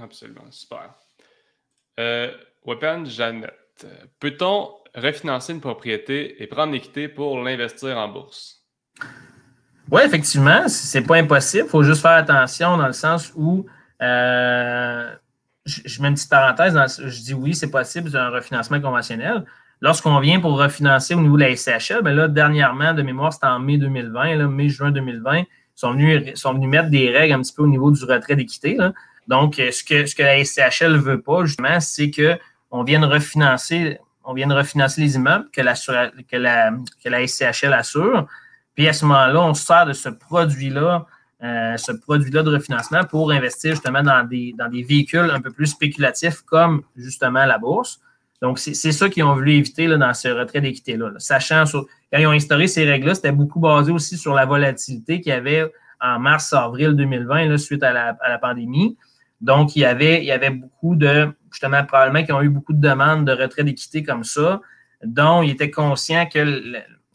Absolument, 0.00 0.50
super. 0.50 0.94
Euh, 1.98 2.30
Weapon 2.64 3.04
Jeannette, 3.04 3.54
peut-on 4.20 4.70
refinancer 4.94 5.52
une 5.52 5.60
propriété 5.60 6.42
et 6.42 6.46
prendre 6.46 6.72
l'équité 6.72 7.08
pour 7.08 7.42
l'investir 7.42 7.96
en 7.98 8.08
bourse? 8.08 8.62
Oui, 9.90 10.02
effectivement, 10.04 10.68
c'est 10.68 11.02
pas 11.02 11.16
impossible. 11.16 11.64
Il 11.66 11.70
faut 11.70 11.82
juste 11.82 12.02
faire 12.02 12.12
attention 12.12 12.76
dans 12.76 12.86
le 12.86 12.92
sens 12.92 13.32
où 13.36 13.66
euh, 14.02 15.08
je, 15.64 16.02
mets 16.02 16.08
une 16.08 16.14
petite 16.14 16.30
parenthèse, 16.30 17.02
je 17.06 17.20
dis 17.22 17.34
oui, 17.34 17.54
c'est 17.54 17.70
possible, 17.70 18.10
c'est 18.10 18.16
un 18.16 18.30
refinancement 18.30 18.80
conventionnel. 18.80 19.44
Lorsqu'on 19.80 20.18
vient 20.20 20.40
pour 20.40 20.58
refinancer 20.58 21.14
au 21.14 21.20
niveau 21.20 21.36
de 21.36 21.42
la 21.42 21.54
SCHL, 21.54 22.02
bien 22.02 22.14
là, 22.14 22.28
dernièrement, 22.28 22.94
de 22.94 23.02
mémoire, 23.02 23.32
c'était 23.32 23.46
en 23.46 23.60
mai 23.60 23.76
2020, 23.76 24.48
mai-juin 24.48 24.90
2020, 24.90 25.38
ils 25.38 25.46
sont 25.74 25.92
venus, 25.92 26.34
sont 26.34 26.54
venus 26.54 26.68
mettre 26.68 26.88
des 26.88 27.10
règles 27.10 27.34
un 27.34 27.42
petit 27.42 27.52
peu 27.52 27.62
au 27.62 27.66
niveau 27.66 27.90
du 27.90 28.02
retrait 28.04 28.36
d'équité. 28.36 28.78
Donc, 29.28 29.56
ce 29.56 29.84
que, 29.84 30.06
ce 30.06 30.14
que 30.14 30.22
la 30.22 30.42
SCHL 30.42 30.92
ne 30.92 30.98
veut 30.98 31.20
pas, 31.20 31.44
justement, 31.44 31.78
c'est 31.80 32.10
qu'on 32.70 32.84
vienne 32.84 33.04
refinancer, 33.04 33.98
on 34.24 34.32
refinancer 34.32 35.00
les 35.00 35.16
immeubles 35.16 35.48
que 35.52 35.60
la, 35.60 35.74
que 35.74 37.26
SCHL 37.26 37.72
assure. 37.72 38.26
Puis 38.74 38.88
à 38.88 38.92
ce 38.92 39.04
moment-là, 39.04 39.40
on 39.40 39.54
sert 39.54 39.86
de 39.86 39.92
ce 39.92 40.08
produit-là 40.08 41.06
euh, 41.42 41.76
ce 41.76 41.92
produit-là 41.92 42.42
de 42.42 42.50
refinancement 42.50 43.04
pour 43.04 43.30
investir 43.30 43.72
justement 43.72 44.02
dans 44.02 44.26
des, 44.26 44.54
dans 44.58 44.68
des 44.68 44.82
véhicules 44.82 45.30
un 45.30 45.42
peu 45.42 45.50
plus 45.50 45.66
spéculatifs 45.66 46.40
comme 46.42 46.82
justement 46.96 47.44
la 47.44 47.58
bourse. 47.58 48.00
Donc, 48.42 48.58
c'est 48.58 48.74
ça 48.74 49.08
qu'ils 49.08 49.24
ont 49.24 49.34
voulu 49.34 49.52
éviter 49.52 49.86
là, 49.86 49.96
dans 49.96 50.12
ce 50.12 50.28
retrait 50.28 50.60
d'équité-là. 50.60 51.12
Sachant, 51.18 51.64
quand 52.12 52.18
ils 52.18 52.26
ont 52.26 52.32
instauré 52.32 52.68
ces 52.68 52.84
règles-là, 52.84 53.14
c'était 53.14 53.32
beaucoup 53.32 53.60
basé 53.60 53.92
aussi 53.92 54.18
sur 54.18 54.34
la 54.34 54.44
volatilité 54.44 55.20
qu'il 55.20 55.30
y 55.30 55.34
avait 55.34 55.70
en 56.00 56.18
mars-avril 56.18 56.94
2020 56.94 57.56
suite 57.56 57.82
à 57.82 57.92
la, 57.92 58.38
pandémie. 58.38 58.96
Donc, 59.40 59.76
il 59.76 59.80
y, 59.80 59.84
avait, 59.84 60.22
il 60.22 60.24
y 60.24 60.32
avait 60.32 60.50
beaucoup 60.50 60.96
de, 60.96 61.28
justement, 61.50 61.84
probablement 61.84 62.24
qui 62.24 62.32
ont 62.32 62.42
eu 62.42 62.48
beaucoup 62.48 62.72
de 62.72 62.80
demandes 62.80 63.26
de 63.26 63.32
retrait 63.32 63.64
d'équité 63.64 64.02
comme 64.02 64.24
ça, 64.24 64.60
dont 65.04 65.42
ils 65.42 65.50
étaient 65.50 65.70
conscients 65.70 66.26
que 66.26 66.38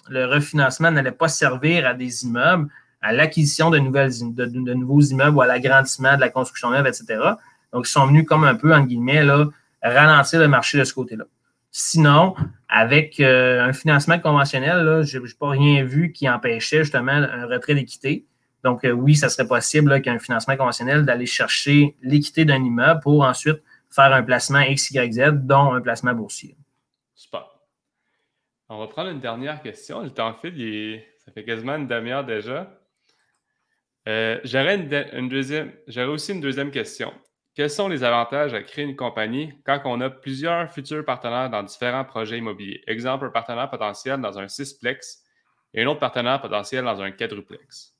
le 0.09 0.25
refinancement 0.25 0.91
n'allait 0.91 1.11
pas 1.11 1.27
servir 1.27 1.87
à 1.87 1.93
des 1.93 2.23
immeubles, 2.23 2.67
à 3.01 3.13
l'acquisition 3.13 3.71
de, 3.71 3.79
nouveaux 3.79 5.01
immeubles 5.01 5.35
ou 5.35 5.41
à 5.41 5.47
l'agrandissement 5.47 6.15
de 6.15 6.21
la 6.21 6.29
construction 6.29 6.69
neuve, 6.69 6.85
etc. 6.85 7.19
Donc, 7.73 7.87
ils 7.87 7.91
sont 7.91 8.05
venus 8.05 8.25
comme 8.25 8.43
un 8.43 8.55
peu, 8.55 8.73
en 8.73 8.81
guillemets, 8.81 9.23
là, 9.23 9.47
ralentir 9.81 10.39
le 10.39 10.47
marché 10.47 10.77
de 10.77 10.83
ce 10.83 10.93
côté-là. 10.93 11.23
Sinon, 11.71 12.35
avec 12.67 13.19
euh, 13.19 13.63
un 13.63 13.73
financement 13.73 14.19
conventionnel, 14.19 15.03
je 15.03 15.17
n'ai 15.17 15.25
pas 15.39 15.49
rien 15.49 15.83
vu 15.83 16.11
qui 16.11 16.29
empêchait 16.29 16.79
justement 16.79 17.13
un 17.13 17.45
retrait 17.45 17.75
d'équité. 17.75 18.25
Donc, 18.63 18.85
euh, 18.85 18.91
oui, 18.91 19.15
ça 19.15 19.29
serait 19.29 19.47
possible 19.47 20.01
qu'un 20.01 20.19
financement 20.19 20.55
conventionnel 20.55 21.05
d'aller 21.05 21.25
chercher 21.25 21.95
l'équité 22.01 22.45
d'un 22.45 22.63
immeuble 22.63 22.99
pour 23.01 23.23
ensuite 23.23 23.61
faire 23.89 24.13
un 24.13 24.23
placement 24.23 24.63
XYZ, 24.63 25.31
dont 25.33 25.73
un 25.73 25.81
placement 25.81 26.13
boursier. 26.13 26.55
Super. 27.15 27.47
On 28.69 28.79
va 28.79 28.87
prendre 28.87 29.09
une 29.09 29.19
dernière 29.19 29.61
question. 29.61 30.01
Le 30.01 30.11
temps 30.11 30.33
file, 30.33 31.03
ça 31.25 31.31
fait 31.31 31.43
quasiment 31.43 31.75
une 31.75 31.87
demi-heure 31.87 32.23
déjà. 32.23 32.71
Euh, 34.07 34.39
j'aurais, 34.43 34.77
aussi 36.07 36.31
une 36.31 36.41
deuxième 36.41 36.71
question. 36.71 37.13
Quels 37.53 37.69
sont 37.69 37.89
les 37.89 38.03
avantages 38.03 38.53
à 38.53 38.63
créer 38.63 38.85
une 38.85 38.95
compagnie 38.95 39.53
quand 39.65 39.81
on 39.85 39.99
a 39.99 40.09
plusieurs 40.09 40.71
futurs 40.71 41.03
partenaires 41.03 41.49
dans 41.49 41.63
différents 41.63 42.05
projets 42.05 42.37
immobiliers? 42.37 42.81
Exemple, 42.87 43.25
un 43.25 43.29
partenaire 43.29 43.69
potentiel 43.69 44.21
dans 44.21 44.39
un 44.39 44.47
sixplex 44.47 45.21
et 45.73 45.83
un 45.83 45.87
autre 45.87 45.99
partenaire 45.99 46.41
potentiel 46.41 46.85
dans 46.85 47.01
un 47.01 47.11
quadruplex. 47.11 47.93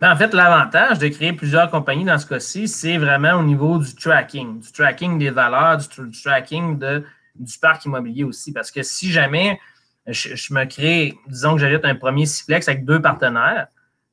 Ben, 0.00 0.12
en 0.12 0.16
fait, 0.16 0.32
l'avantage 0.32 0.98
de 0.98 1.08
créer 1.08 1.34
plusieurs 1.34 1.70
compagnies 1.70 2.04
dans 2.04 2.18
ce 2.18 2.26
cas-ci, 2.26 2.68
c'est 2.68 2.96
vraiment 2.96 3.34
au 3.34 3.42
niveau 3.42 3.78
du 3.78 3.94
tracking, 3.94 4.60
du 4.60 4.72
tracking 4.72 5.18
des 5.18 5.28
valeurs, 5.28 5.76
du, 5.76 6.22
tracking 6.22 6.78
du 6.78 7.58
parc 7.60 7.84
immobilier 7.84 8.24
aussi. 8.24 8.50
Parce 8.52 8.70
que 8.70 8.82
si 8.82 9.12
jamais 9.12 9.60
je, 10.06 10.54
me 10.54 10.64
crée, 10.64 11.18
disons 11.28 11.54
que 11.54 11.60
j'achète 11.60 11.84
un 11.84 11.94
premier 11.94 12.24
sixplex 12.24 12.66
avec 12.68 12.86
deux 12.86 13.02
partenaires, 13.02 13.66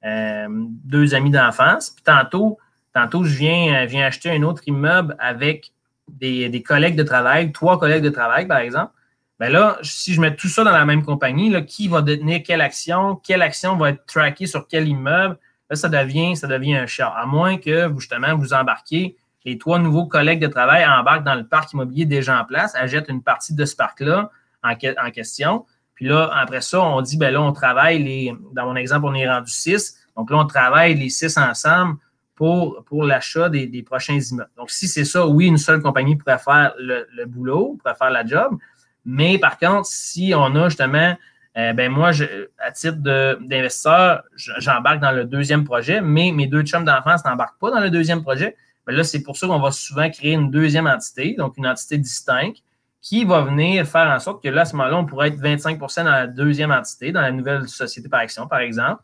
euh, 0.04 0.48
deux 0.50 1.16
amis 1.16 1.32
d'enfance. 1.32 1.92
Puis 1.92 2.04
tantôt, 2.04 2.58
tantôt, 2.94 3.24
je 3.24 3.36
viens, 3.38 3.84
euh, 3.84 3.86
viens 3.86 4.06
acheter 4.06 4.30
un 4.30 4.44
autre 4.44 4.64
immeuble 4.68 5.16
avec 5.20 5.72
des, 6.10 6.64
collègues 6.66 6.98
de 6.98 7.04
travail, 7.04 7.54
trois 7.54 7.80
collègues 7.80 8.04
de 8.04 8.10
travail, 8.10 8.46
par 8.46 8.58
exemple. 8.58 8.92
Bien 9.40 9.50
là, 9.50 9.78
si 9.84 10.14
je 10.14 10.20
mets 10.20 10.36
tout 10.36 10.48
ça 10.50 10.66
dans 10.66 10.72
la 10.72 10.86
même 10.86 11.04
compagnie, 11.04 11.66
qui 11.66 11.88
va 11.88 12.02
détenir 12.02 12.42
quelle 12.44 12.62
action, 12.62 13.16
quelle 13.16 13.42
action 13.42 13.78
va 13.78 13.92
être 13.92 14.06
trackée 14.06 14.48
sur 14.48 14.68
quel 14.68 14.88
immeuble, 14.88 15.38
là, 15.70 15.76
ça 15.76 15.90
devient, 15.90 16.36
ça 16.36 16.48
devient 16.48 16.76
un 16.76 16.88
chat. 16.88 17.08
À 17.08 17.26
moins 17.26 17.58
que, 17.58 17.92
justement, 17.98 18.36
vous 18.36 18.54
embarquez, 18.54 19.16
les 19.46 19.58
trois 19.58 19.80
nouveaux 19.80 20.08
collègues 20.08 20.42
de 20.42 20.48
travail 20.48 20.86
embarquent 20.86 21.24
dans 21.24 21.36
le 21.36 21.46
parc 21.46 21.74
immobilier 21.74 22.06
déjà 22.06 22.40
en 22.40 22.46
place, 22.46 22.76
achètent 22.76 23.10
une 23.10 23.24
partie 23.24 23.54
de 23.54 23.66
ce 23.66 23.76
parc-là 23.76 24.30
en, 24.64 24.72
en 24.72 25.12
question. 25.12 25.66
Puis 25.98 26.06
là, 26.06 26.30
après 26.34 26.62
ça, 26.62 26.82
on 26.82 27.02
dit, 27.02 27.18
ben 27.18 27.34
là, 27.34 27.42
on 27.42 27.54
travaille 27.54 28.04
les, 28.04 28.34
dans 28.54 28.66
mon 28.66 28.76
exemple, 28.76 29.06
on 29.08 29.16
est 29.16 29.28
rendu 29.28 29.52
six. 29.52 29.98
Donc 30.16 30.30
là, 30.30 30.38
on 30.38 30.46
travaille 30.46 30.94
les 30.94 31.10
six 31.10 31.38
ensemble 31.38 31.98
pour, 32.36 32.84
pour 32.86 33.04
l'achat 33.04 33.50
des, 33.50 33.84
prochains 33.84 34.20
immeubles. 34.20 34.52
Donc, 34.58 34.70
si 34.70 34.88
c'est 34.88 35.06
ça, 35.06 35.26
oui, 35.26 35.48
une 35.48 35.58
seule 35.58 35.82
compagnie 35.82 36.16
pourrait 36.16 36.38
faire 36.38 36.74
le, 36.78 37.26
boulot, 37.26 37.78
pourrait 37.82 37.96
faire 37.96 38.12
la 38.12 38.24
job. 38.24 38.58
Mais 39.06 39.40
par 39.40 39.58
contre, 39.58 39.88
si 39.88 40.34
on 40.36 40.56
a 40.56 40.70
justement, 40.70 41.16
euh, 41.58 41.74
ben 41.74 41.92
moi, 41.92 42.12
à 42.60 42.72
titre 42.72 42.98
d'investisseur, 42.98 44.24
j'embarque 44.36 45.00
dans 45.00 45.12
le 45.12 45.26
deuxième 45.26 45.64
projet, 45.64 46.02
mais 46.02 46.32
mes 46.32 46.46
deux 46.46 46.62
chums 46.62 46.86
d'enfance 46.86 47.26
n'embarquent 47.26 47.60
pas 47.60 47.72
dans 47.72 47.80
le 47.80 47.90
deuxième 47.90 48.22
projet. 48.22 48.56
Ben 48.86 48.96
là, 48.96 49.04
c'est 49.04 49.24
pour 49.24 49.38
ça 49.38 49.48
qu'on 49.48 49.60
va 49.60 49.72
souvent 49.72 50.10
créer 50.10 50.34
une 50.34 50.52
deuxième 50.52 50.88
entité, 50.88 51.36
donc 51.38 51.58
une 51.58 51.68
entité 51.68 51.98
distincte, 51.98 52.60
qui 53.02 53.26
va 53.26 53.42
venir 53.42 53.88
faire 53.88 54.10
en 54.10 54.20
sorte 54.20 54.44
que 54.44 54.50
là, 54.50 54.62
à 54.62 54.66
ce 54.66 54.76
moment-là, 54.76 54.98
on 54.98 55.06
pourrait 55.06 55.30
être 55.30 55.40
25% 55.40 56.04
dans 56.04 56.12
la 56.12 56.28
deuxième 56.28 56.72
entité, 56.72 57.12
dans 57.12 57.22
la 57.22 57.32
nouvelle 57.32 57.68
société 57.68 58.08
par 58.08 58.20
action, 58.20 58.48
par 58.48 58.60
exemple. 58.60 59.02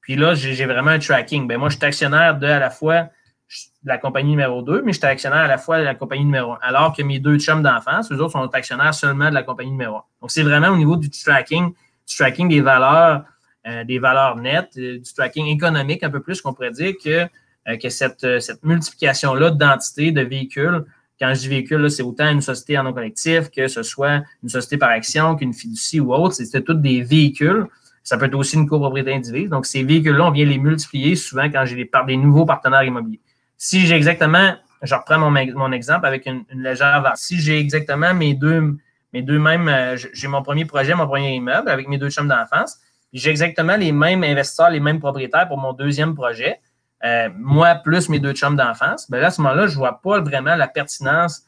Puis 0.00 0.16
là, 0.16 0.34
j'ai 0.34 0.66
vraiment 0.66 0.90
un 0.90 0.98
tracking. 0.98 1.46
Ben, 1.46 1.58
moi, 1.58 1.68
je 1.68 1.76
suis 1.76 1.84
actionnaire 1.84 2.38
de 2.38 2.46
à 2.46 2.58
la 2.58 2.70
fois 2.70 3.02
de 3.02 3.88
la 3.88 3.98
compagnie 3.98 4.30
numéro 4.30 4.62
2, 4.62 4.82
mais 4.82 4.92
je 4.92 4.98
suis 4.98 5.06
actionnaire 5.06 5.40
à 5.40 5.46
la 5.46 5.58
fois 5.58 5.78
de 5.78 5.84
la 5.84 5.94
compagnie 5.94 6.24
numéro 6.24 6.52
1. 6.52 6.58
Alors 6.62 6.94
que 6.94 7.02
mes 7.02 7.18
deux 7.18 7.38
chums 7.38 7.62
d'enfance, 7.62 8.10
eux 8.12 8.18
autres 8.20 8.32
sont 8.32 8.46
actionnaires 8.48 8.94
seulement 8.94 9.28
de 9.28 9.34
la 9.34 9.42
compagnie 9.42 9.70
numéro 9.70 9.96
1. 9.96 10.02
Donc, 10.22 10.30
c'est 10.30 10.42
vraiment 10.42 10.68
au 10.68 10.76
niveau 10.76 10.96
du 10.96 11.08
tracking, 11.10 11.72
du 12.08 12.16
tracking 12.16 12.48
des 12.48 12.60
valeurs, 12.60 13.24
euh, 13.66 13.84
des 13.84 13.98
valeurs 13.98 14.36
nettes, 14.36 14.74
euh, 14.78 14.98
du 14.98 15.14
tracking 15.14 15.46
économique 15.46 16.02
un 16.02 16.10
peu 16.10 16.20
plus 16.20 16.40
qu'on 16.40 16.52
pourrait 16.52 16.70
dire 16.70 16.94
que, 17.02 17.26
euh, 17.68 17.76
que 17.76 17.88
cette, 17.88 18.40
cette 18.40 18.62
multiplication-là 18.62 19.50
d'entités, 19.50 20.12
de 20.12 20.22
véhicules, 20.22 20.84
quand 21.20 21.32
je 21.32 21.40
dis 21.40 21.48
véhicule, 21.48 21.90
c'est 21.90 22.02
autant 22.02 22.28
une 22.30 22.40
société 22.40 22.76
en 22.76 22.82
non 22.82 22.92
collectif 22.92 23.48
que 23.50 23.68
ce 23.68 23.82
soit 23.82 24.22
une 24.42 24.48
société 24.48 24.78
par 24.78 24.90
action, 24.90 25.36
qu'une 25.36 25.54
fiducie 25.54 26.00
ou 26.00 26.12
autre. 26.12 26.34
C'est 26.34 26.62
tous 26.62 26.74
des 26.74 27.02
véhicules. 27.02 27.66
Ça 28.02 28.18
peut 28.18 28.26
être 28.26 28.34
aussi 28.34 28.56
une 28.56 28.68
copropriété 28.68 29.14
individuelle. 29.14 29.48
Donc, 29.48 29.64
ces 29.64 29.82
véhicules-là, 29.82 30.26
on 30.26 30.30
vient 30.30 30.44
les 30.44 30.58
multiplier 30.58 31.16
souvent 31.16 31.48
quand 31.50 31.64
j'ai 31.64 31.76
des, 31.76 31.90
des 32.06 32.16
nouveaux 32.16 32.44
partenaires 32.44 32.82
immobiliers. 32.82 33.20
Si 33.56 33.86
j'ai 33.86 33.94
exactement, 33.94 34.56
je 34.82 34.94
reprends 34.94 35.18
mon, 35.18 35.30
mon 35.30 35.72
exemple 35.72 36.04
avec 36.04 36.26
une, 36.26 36.44
légère 36.52 37.10
Si 37.14 37.40
j'ai 37.40 37.58
exactement 37.58 38.12
mes 38.12 38.34
deux, 38.34 38.76
mes 39.14 39.22
deux 39.22 39.38
mêmes, 39.38 39.68
euh, 39.68 39.96
j'ai 40.12 40.26
mon 40.26 40.42
premier 40.42 40.64
projet, 40.64 40.94
mon 40.94 41.06
premier 41.06 41.36
immeuble 41.36 41.70
avec 41.70 41.88
mes 41.88 41.98
deux 41.98 42.10
chambres 42.10 42.34
d'enfance, 42.34 42.80
j'ai 43.12 43.30
exactement 43.30 43.76
les 43.76 43.92
mêmes 43.92 44.24
investisseurs, 44.24 44.70
les 44.70 44.80
mêmes 44.80 44.98
propriétaires 44.98 45.46
pour 45.46 45.56
mon 45.56 45.72
deuxième 45.72 46.16
projet. 46.16 46.60
Euh, 47.04 47.28
moi 47.36 47.76
plus 47.76 48.08
mes 48.08 48.18
deux 48.18 48.32
chums 48.32 48.56
d'enfance, 48.56 49.08
ben 49.08 49.20
là, 49.20 49.28
à 49.28 49.30
ce 49.30 49.40
moment-là, 49.40 49.68
je 49.68 49.74
ne 49.74 49.78
vois 49.78 50.00
pas 50.02 50.20
vraiment 50.20 50.56
la 50.56 50.66
pertinence 50.66 51.44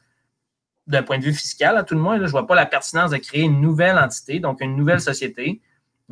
d'un 0.87 1.03
point 1.03 1.19
de 1.19 1.25
vue 1.25 1.33
fiscal, 1.33 1.77
à 1.77 1.83
tout 1.83 1.95
le 1.95 2.01
moins, 2.01 2.19
je 2.19 2.23
ne 2.23 2.29
vois 2.29 2.47
pas 2.47 2.55
la 2.55 2.67
pertinence 2.67 3.11
de 3.11 3.17
créer 3.17 3.43
une 3.43 3.61
nouvelle 3.61 3.99
entité, 3.99 4.39
donc 4.39 4.61
une 4.61 4.77
nouvelle 4.77 5.01
société, 5.01 5.61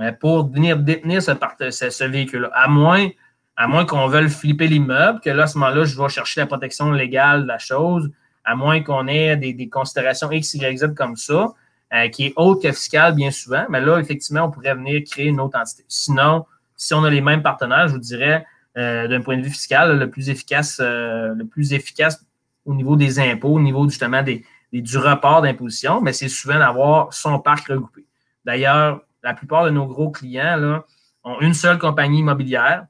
euh, 0.01 0.11
pour 0.11 0.51
venir 0.51 0.77
détenir 0.77 1.23
ce, 1.23 1.31
ce, 1.71 2.05
véhicule-là. 2.05 2.51
À 2.53 2.67
moins, 2.67 3.09
à 3.55 3.69
moins 3.69 3.85
qu'on 3.85 4.09
veuille 4.09 4.29
flipper 4.29 4.67
l'immeuble, 4.67 5.21
que 5.21 5.31
là, 5.31 5.45
à 5.45 5.47
ce 5.47 5.57
moment-là, 5.59 5.85
je 5.85 5.97
vais 6.01 6.09
chercher 6.09 6.41
la 6.41 6.47
protection 6.47 6.91
légale 6.91 7.43
de 7.43 7.49
la 7.49 7.59
chose, 7.59 8.11
à 8.45 8.55
moins 8.55 8.83
qu'on 8.83 9.07
ait 9.09 9.37
des, 9.37 9.69
considérations 9.69 10.31
X, 10.31 10.55
Y, 10.55 10.79
Z 10.79 10.95
comme 10.95 11.17
ça, 11.17 11.55
euh, 11.93 12.09
qui 12.09 12.27
est 12.27 12.33
autre 12.37 12.63
que 12.63 12.73
fiscal 12.73 13.15
bien 13.15 13.31
souvent, 13.31 13.65
mais 13.69 13.81
là, 13.81 13.99
effectivement, 13.99 14.45
on 14.45 14.51
pourrait 14.51 14.75
venir 14.75 15.03
créer 15.11 15.27
une 15.27 15.41
autre 15.41 15.59
entité. 15.59 15.85
Sinon, 15.89 16.45
si 16.77 16.95
on 16.95 17.05
a 17.05 17.11
les 17.11 17.21
mêmes 17.21 17.43
partenaires, 17.43 17.89
je 17.89 17.95
vous 17.95 18.01
dirais, 18.01 18.47
euh, 18.77 19.07
d'un 19.07 19.21
point 19.21 19.37
de 19.37 19.43
vue 19.43 19.51
fiscal, 19.51 19.99
le 19.99 20.11
plus 20.11 20.29
efficace, 20.29 20.79
euh, 20.81 21.35
le 21.35 21.47
plus 21.47 21.73
efficace 21.73 22.25
au 22.65 22.75
niveau 22.75 22.97
des 22.97 23.21
impôts, 23.21 23.55
au 23.55 23.61
niveau 23.61 23.89
justement 23.89 24.23
des, 24.23 24.45
du 24.73 24.99
report 24.99 25.43
d'imposition, 25.43 26.01
mais 26.01 26.13
c'est 26.13 26.29
souvent 26.29 26.59
d'avoir 26.59 27.13
son 27.13 27.39
parc 27.39 27.69
regroupé. 27.69 28.05
D'ailleurs, 28.45 29.03
la 29.23 29.35
plupart 29.35 29.65
de 29.65 29.71
nos 29.71 29.87
gros 29.87 30.11
clients 30.11 30.57
là, 30.57 30.85
ont 31.23 31.41
une 31.41 31.55
seule 31.55 31.79
compagnie 31.79 32.19
immobilière 32.19 32.87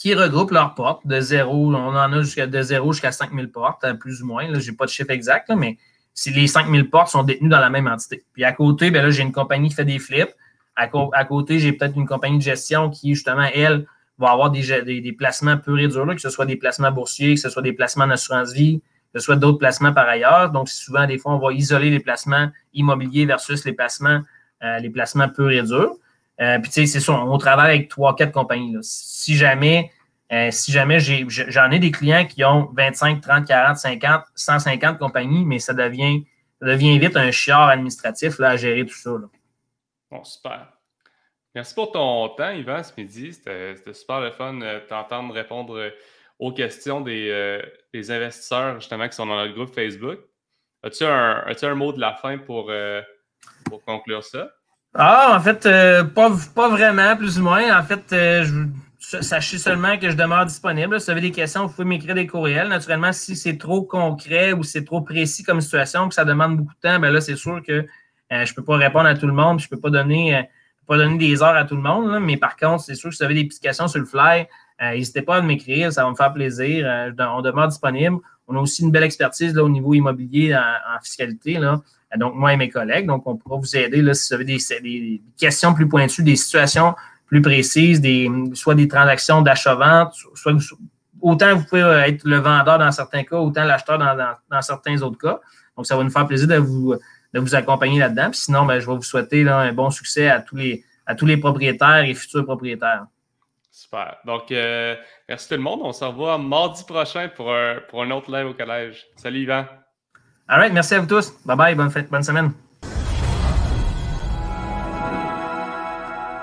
qui 0.00 0.14
regroupe 0.14 0.50
leurs 0.50 0.74
portes 0.74 1.06
de 1.06 1.20
zéro. 1.20 1.66
On 1.66 1.74
en 1.74 2.12
a 2.12 2.22
jusqu'à 2.22 2.46
de 2.46 2.62
zéro 2.62 2.94
jusqu'à 2.94 3.12
5000 3.12 3.50
portes, 3.50 3.84
plus 3.98 4.22
ou 4.22 4.26
moins. 4.26 4.46
Je 4.58 4.70
n'ai 4.70 4.74
pas 4.76 4.86
de 4.86 4.90
chiffre 4.90 5.10
exact, 5.10 5.50
mais 5.50 5.76
si 6.14 6.30
les 6.30 6.46
5000 6.46 6.88
portes 6.88 7.08
sont 7.08 7.22
détenues 7.22 7.50
dans 7.50 7.60
la 7.60 7.68
même 7.68 7.86
entité. 7.86 8.24
Puis 8.32 8.42
à 8.44 8.52
côté, 8.52 8.90
ben 8.90 9.02
là, 9.02 9.10
j'ai 9.10 9.22
une 9.22 9.30
compagnie 9.30 9.68
qui 9.68 9.74
fait 9.74 9.84
des 9.84 9.98
flips. 9.98 10.34
À, 10.74 10.88
côté, 10.88 11.58
j'ai 11.58 11.74
peut-être 11.74 11.94
une 11.96 12.06
compagnie 12.06 12.38
de 12.38 12.42
gestion 12.42 12.88
qui, 12.88 13.14
justement, 13.14 13.46
elle, 13.54 13.84
va 14.16 14.30
avoir 14.30 14.50
des, 14.50 15.14
placements 15.18 15.58
purs 15.58 15.78
et 15.78 15.88
durs, 15.88 16.06
que 16.14 16.20
ce 16.22 16.30
soit 16.30 16.46
des 16.46 16.56
placements 16.56 16.90
boursiers, 16.90 17.34
que 17.34 17.40
ce 17.40 17.50
soit 17.50 17.60
des 17.60 17.74
placements 17.74 18.04
en 18.04 18.10
assurance 18.10 18.54
vie, 18.54 18.80
que 19.12 19.20
ce 19.20 19.26
soit 19.26 19.36
d'autres 19.36 19.58
placements 19.58 19.92
par 19.92 20.08
ailleurs. 20.08 20.50
Donc, 20.50 20.70
souvent, 20.70 21.06
des 21.06 21.18
fois, 21.18 21.34
on 21.34 21.38
va 21.38 21.52
isoler 21.52 21.90
les 21.90 22.00
placements 22.00 22.48
immobiliers 22.72 23.26
versus 23.26 23.66
les 23.66 23.74
placements, 23.74 24.22
euh, 24.62 24.78
les 24.78 24.88
placements 24.88 25.28
purs 25.28 25.50
et 25.50 25.62
durs. 25.62 25.96
Euh, 26.40 26.58
puis, 26.58 26.70
tu 26.70 26.80
sais, 26.80 26.86
c'est 26.86 27.00
sûr, 27.00 27.14
on 27.14 27.38
travaille 27.38 27.76
avec 27.76 27.88
trois, 27.88 28.16
quatre 28.16 28.32
compagnies. 28.32 28.76
Si 28.82 29.36
jamais, 29.36 29.90
euh, 30.32 30.50
si 30.50 30.72
jamais 30.72 30.98
j'en 30.98 31.70
ai, 31.70 31.78
des 31.78 31.90
clients 31.90 32.26
qui 32.26 32.44
ont 32.44 32.70
25, 32.72 33.20
30, 33.20 33.46
40, 33.46 33.76
50, 33.76 34.24
150 34.34 34.98
compagnies, 34.98 35.44
mais 35.44 35.58
ça 35.58 35.74
devient, 35.74 36.24
ça 36.60 36.68
devient 36.68 36.98
vite 36.98 37.16
un 37.16 37.30
chiard 37.30 37.68
administratif 37.68 38.38
là, 38.38 38.50
à 38.50 38.56
gérer 38.56 38.86
tout 38.86 38.94
ça. 38.94 39.10
Bon, 40.10 40.24
super. 40.24 40.72
Merci 41.54 41.74
pour 41.74 41.92
ton 41.92 42.28
temps, 42.30 42.50
Yvan, 42.50 42.82
ce 42.82 42.92
midi. 42.96 43.34
C'était 43.34 43.76
super 43.92 44.20
le 44.20 44.30
fun 44.30 44.54
de 44.54 44.78
t'entendre 44.88 45.34
répondre 45.34 45.92
aux 46.38 46.52
questions 46.52 47.00
des, 47.00 47.60
des, 47.92 48.10
investisseurs, 48.10 48.80
justement, 48.80 49.08
qui 49.08 49.16
sont 49.16 49.26
dans 49.26 49.36
notre 49.36 49.54
groupe 49.54 49.74
Facebook. 49.74 50.20
As-tu 50.82 51.04
un, 51.04 51.44
as 51.44 51.64
un, 51.64 51.74
mot 51.74 51.92
de 51.92 52.00
la 52.00 52.14
fin 52.14 52.38
pour, 52.38 52.72
pour 53.64 53.84
conclure 53.84 54.22
ça? 54.22 54.48
Ah, 54.94 55.36
en 55.36 55.40
fait, 55.40 55.66
euh, 55.66 56.04
pas, 56.04 56.30
pas 56.54 56.68
vraiment, 56.68 57.16
plus 57.16 57.38
ou 57.38 57.44
moins. 57.44 57.78
En 57.78 57.82
fait, 57.84 58.12
euh, 58.12 58.66
sachez 58.98 59.58
seulement 59.58 59.96
que 59.96 60.10
je 60.10 60.16
demeure 60.16 60.44
disponible. 60.46 60.98
Si 60.98 61.06
vous 61.06 61.10
avez 61.12 61.20
des 61.20 61.30
questions, 61.30 61.66
vous 61.66 61.72
pouvez 61.72 61.84
m'écrire 61.84 62.16
des 62.16 62.26
courriels. 62.26 62.68
Naturellement, 62.68 63.12
si 63.12 63.36
c'est 63.36 63.56
trop 63.56 63.82
concret 63.82 64.52
ou 64.52 64.64
c'est 64.64 64.84
trop 64.84 65.00
précis 65.00 65.44
comme 65.44 65.60
situation, 65.60 66.08
que 66.08 66.14
ça 66.14 66.24
demande 66.24 66.56
beaucoup 66.56 66.74
de 66.74 66.88
temps, 66.88 66.98
ben 66.98 67.10
là, 67.12 67.20
c'est 67.20 67.36
sûr 67.36 67.62
que 67.62 67.72
euh, 67.72 68.44
je 68.44 68.50
ne 68.50 68.54
peux 68.56 68.64
pas 68.64 68.76
répondre 68.76 69.06
à 69.06 69.14
tout 69.14 69.28
le 69.28 69.32
monde. 69.32 69.60
Je 69.60 69.66
ne 69.66 69.70
peux 69.70 69.80
pas 69.80 69.90
donner, 69.90 70.42
pas 70.88 70.96
donner 70.96 71.18
des 71.18 71.40
heures 71.40 71.56
à 71.56 71.64
tout 71.64 71.76
le 71.76 71.82
monde. 71.82 72.20
mais 72.20 72.36
par 72.36 72.56
contre, 72.56 72.82
c'est 72.82 72.96
sûr 72.96 73.10
que 73.10 73.14
si 73.14 73.22
vous 73.22 73.30
avez 73.30 73.44
des 73.44 73.48
questions 73.48 73.86
sur 73.86 74.00
le 74.00 74.06
fly, 74.06 74.48
n'hésitez 74.80 75.22
pas 75.22 75.36
à 75.36 75.40
m'écrire. 75.40 75.92
Ça 75.92 76.02
va 76.02 76.10
me 76.10 76.16
faire 76.16 76.32
plaisir. 76.32 77.14
on 77.16 77.42
demeure 77.42 77.68
disponible. 77.68 78.18
On 78.48 78.56
a 78.56 78.60
aussi 78.60 78.82
une 78.82 78.90
belle 78.90 79.04
expertise 79.04 79.54
là, 79.54 79.62
au 79.62 79.68
niveau 79.68 79.94
immobilier 79.94 80.56
en, 80.56 81.00
fiscalité. 81.00 81.60
Donc 82.16 82.34
moi 82.34 82.52
et 82.52 82.56
mes 82.56 82.68
collègues. 82.68 83.06
Donc, 83.06 83.26
on 83.26 83.36
pourra 83.36 83.56
vous 83.56 83.76
aider 83.76 84.02
là, 84.02 84.14
si 84.14 84.34
vous 84.34 84.40
avez 84.40 84.44
des, 84.80 85.22
questions 85.38 85.74
plus 85.74 85.88
pointues, 85.88 86.22
des 86.22 86.36
situations 86.36 86.94
plus 87.26 87.42
précises, 87.42 88.00
des, 88.00 88.28
soit 88.54 88.74
des 88.74 88.88
transactions 88.88 89.40
d'achat-vente, 89.42 90.14
soit 90.34 90.52
autant 91.20 91.54
vous 91.54 91.64
pouvez 91.64 91.82
euh, 91.82 92.02
être 92.02 92.24
le 92.24 92.38
vendeur 92.38 92.78
dans 92.78 92.90
certains 92.90 93.22
cas, 93.22 93.36
autant 93.36 93.64
l'acheteur 93.64 93.98
dans, 93.98 94.62
certains 94.62 95.00
autres 95.02 95.18
cas. 95.18 95.40
Donc, 95.76 95.86
ça 95.86 95.96
va 95.96 96.02
nous 96.02 96.10
faire 96.10 96.26
plaisir 96.26 96.48
de 96.48 96.56
vous, 96.56 96.94
de 97.32 97.40
vous 97.40 97.54
accompagner 97.54 98.00
là-dedans. 98.00 98.30
sinon, 98.32 98.66
ben, 98.66 98.80
je 98.80 98.86
vais 98.86 98.96
vous 98.96 99.02
souhaiter 99.02 99.48
un 99.48 99.72
bon 99.72 99.90
succès 99.90 100.28
à 100.28 100.40
tous 100.40 100.56
les, 100.56 100.84
à 101.06 101.14
tous 101.14 101.26
les 101.26 101.36
propriétaires 101.36 102.04
et 102.04 102.14
futurs 102.14 102.44
propriétaires. 102.44 103.06
Super. 103.70 104.16
Donc, 104.24 104.50
euh, 104.50 104.96
merci 105.28 105.48
tout 105.48 105.54
le 105.54 105.60
monde. 105.60 105.80
On 105.82 105.92
se 105.92 106.04
revoit 106.04 106.38
mardi 106.38 106.84
prochain 106.84 107.28
pour 107.28 107.54
un, 107.54 107.76
pour 107.88 108.02
un 108.02 108.10
autre 108.10 108.30
live 108.30 108.48
au 108.48 108.54
collège. 108.54 109.06
Salut 109.16 109.40
Yvan. 109.40 109.64
All 110.50 110.58
right, 110.58 110.72
merci 110.72 110.94
à 110.94 111.00
vous 111.00 111.06
tous. 111.06 111.32
Bye 111.46 111.56
bye, 111.56 111.74
bonne 111.76 111.90
fête, 111.90 112.10
bonne 112.10 112.24
semaine. 112.24 112.50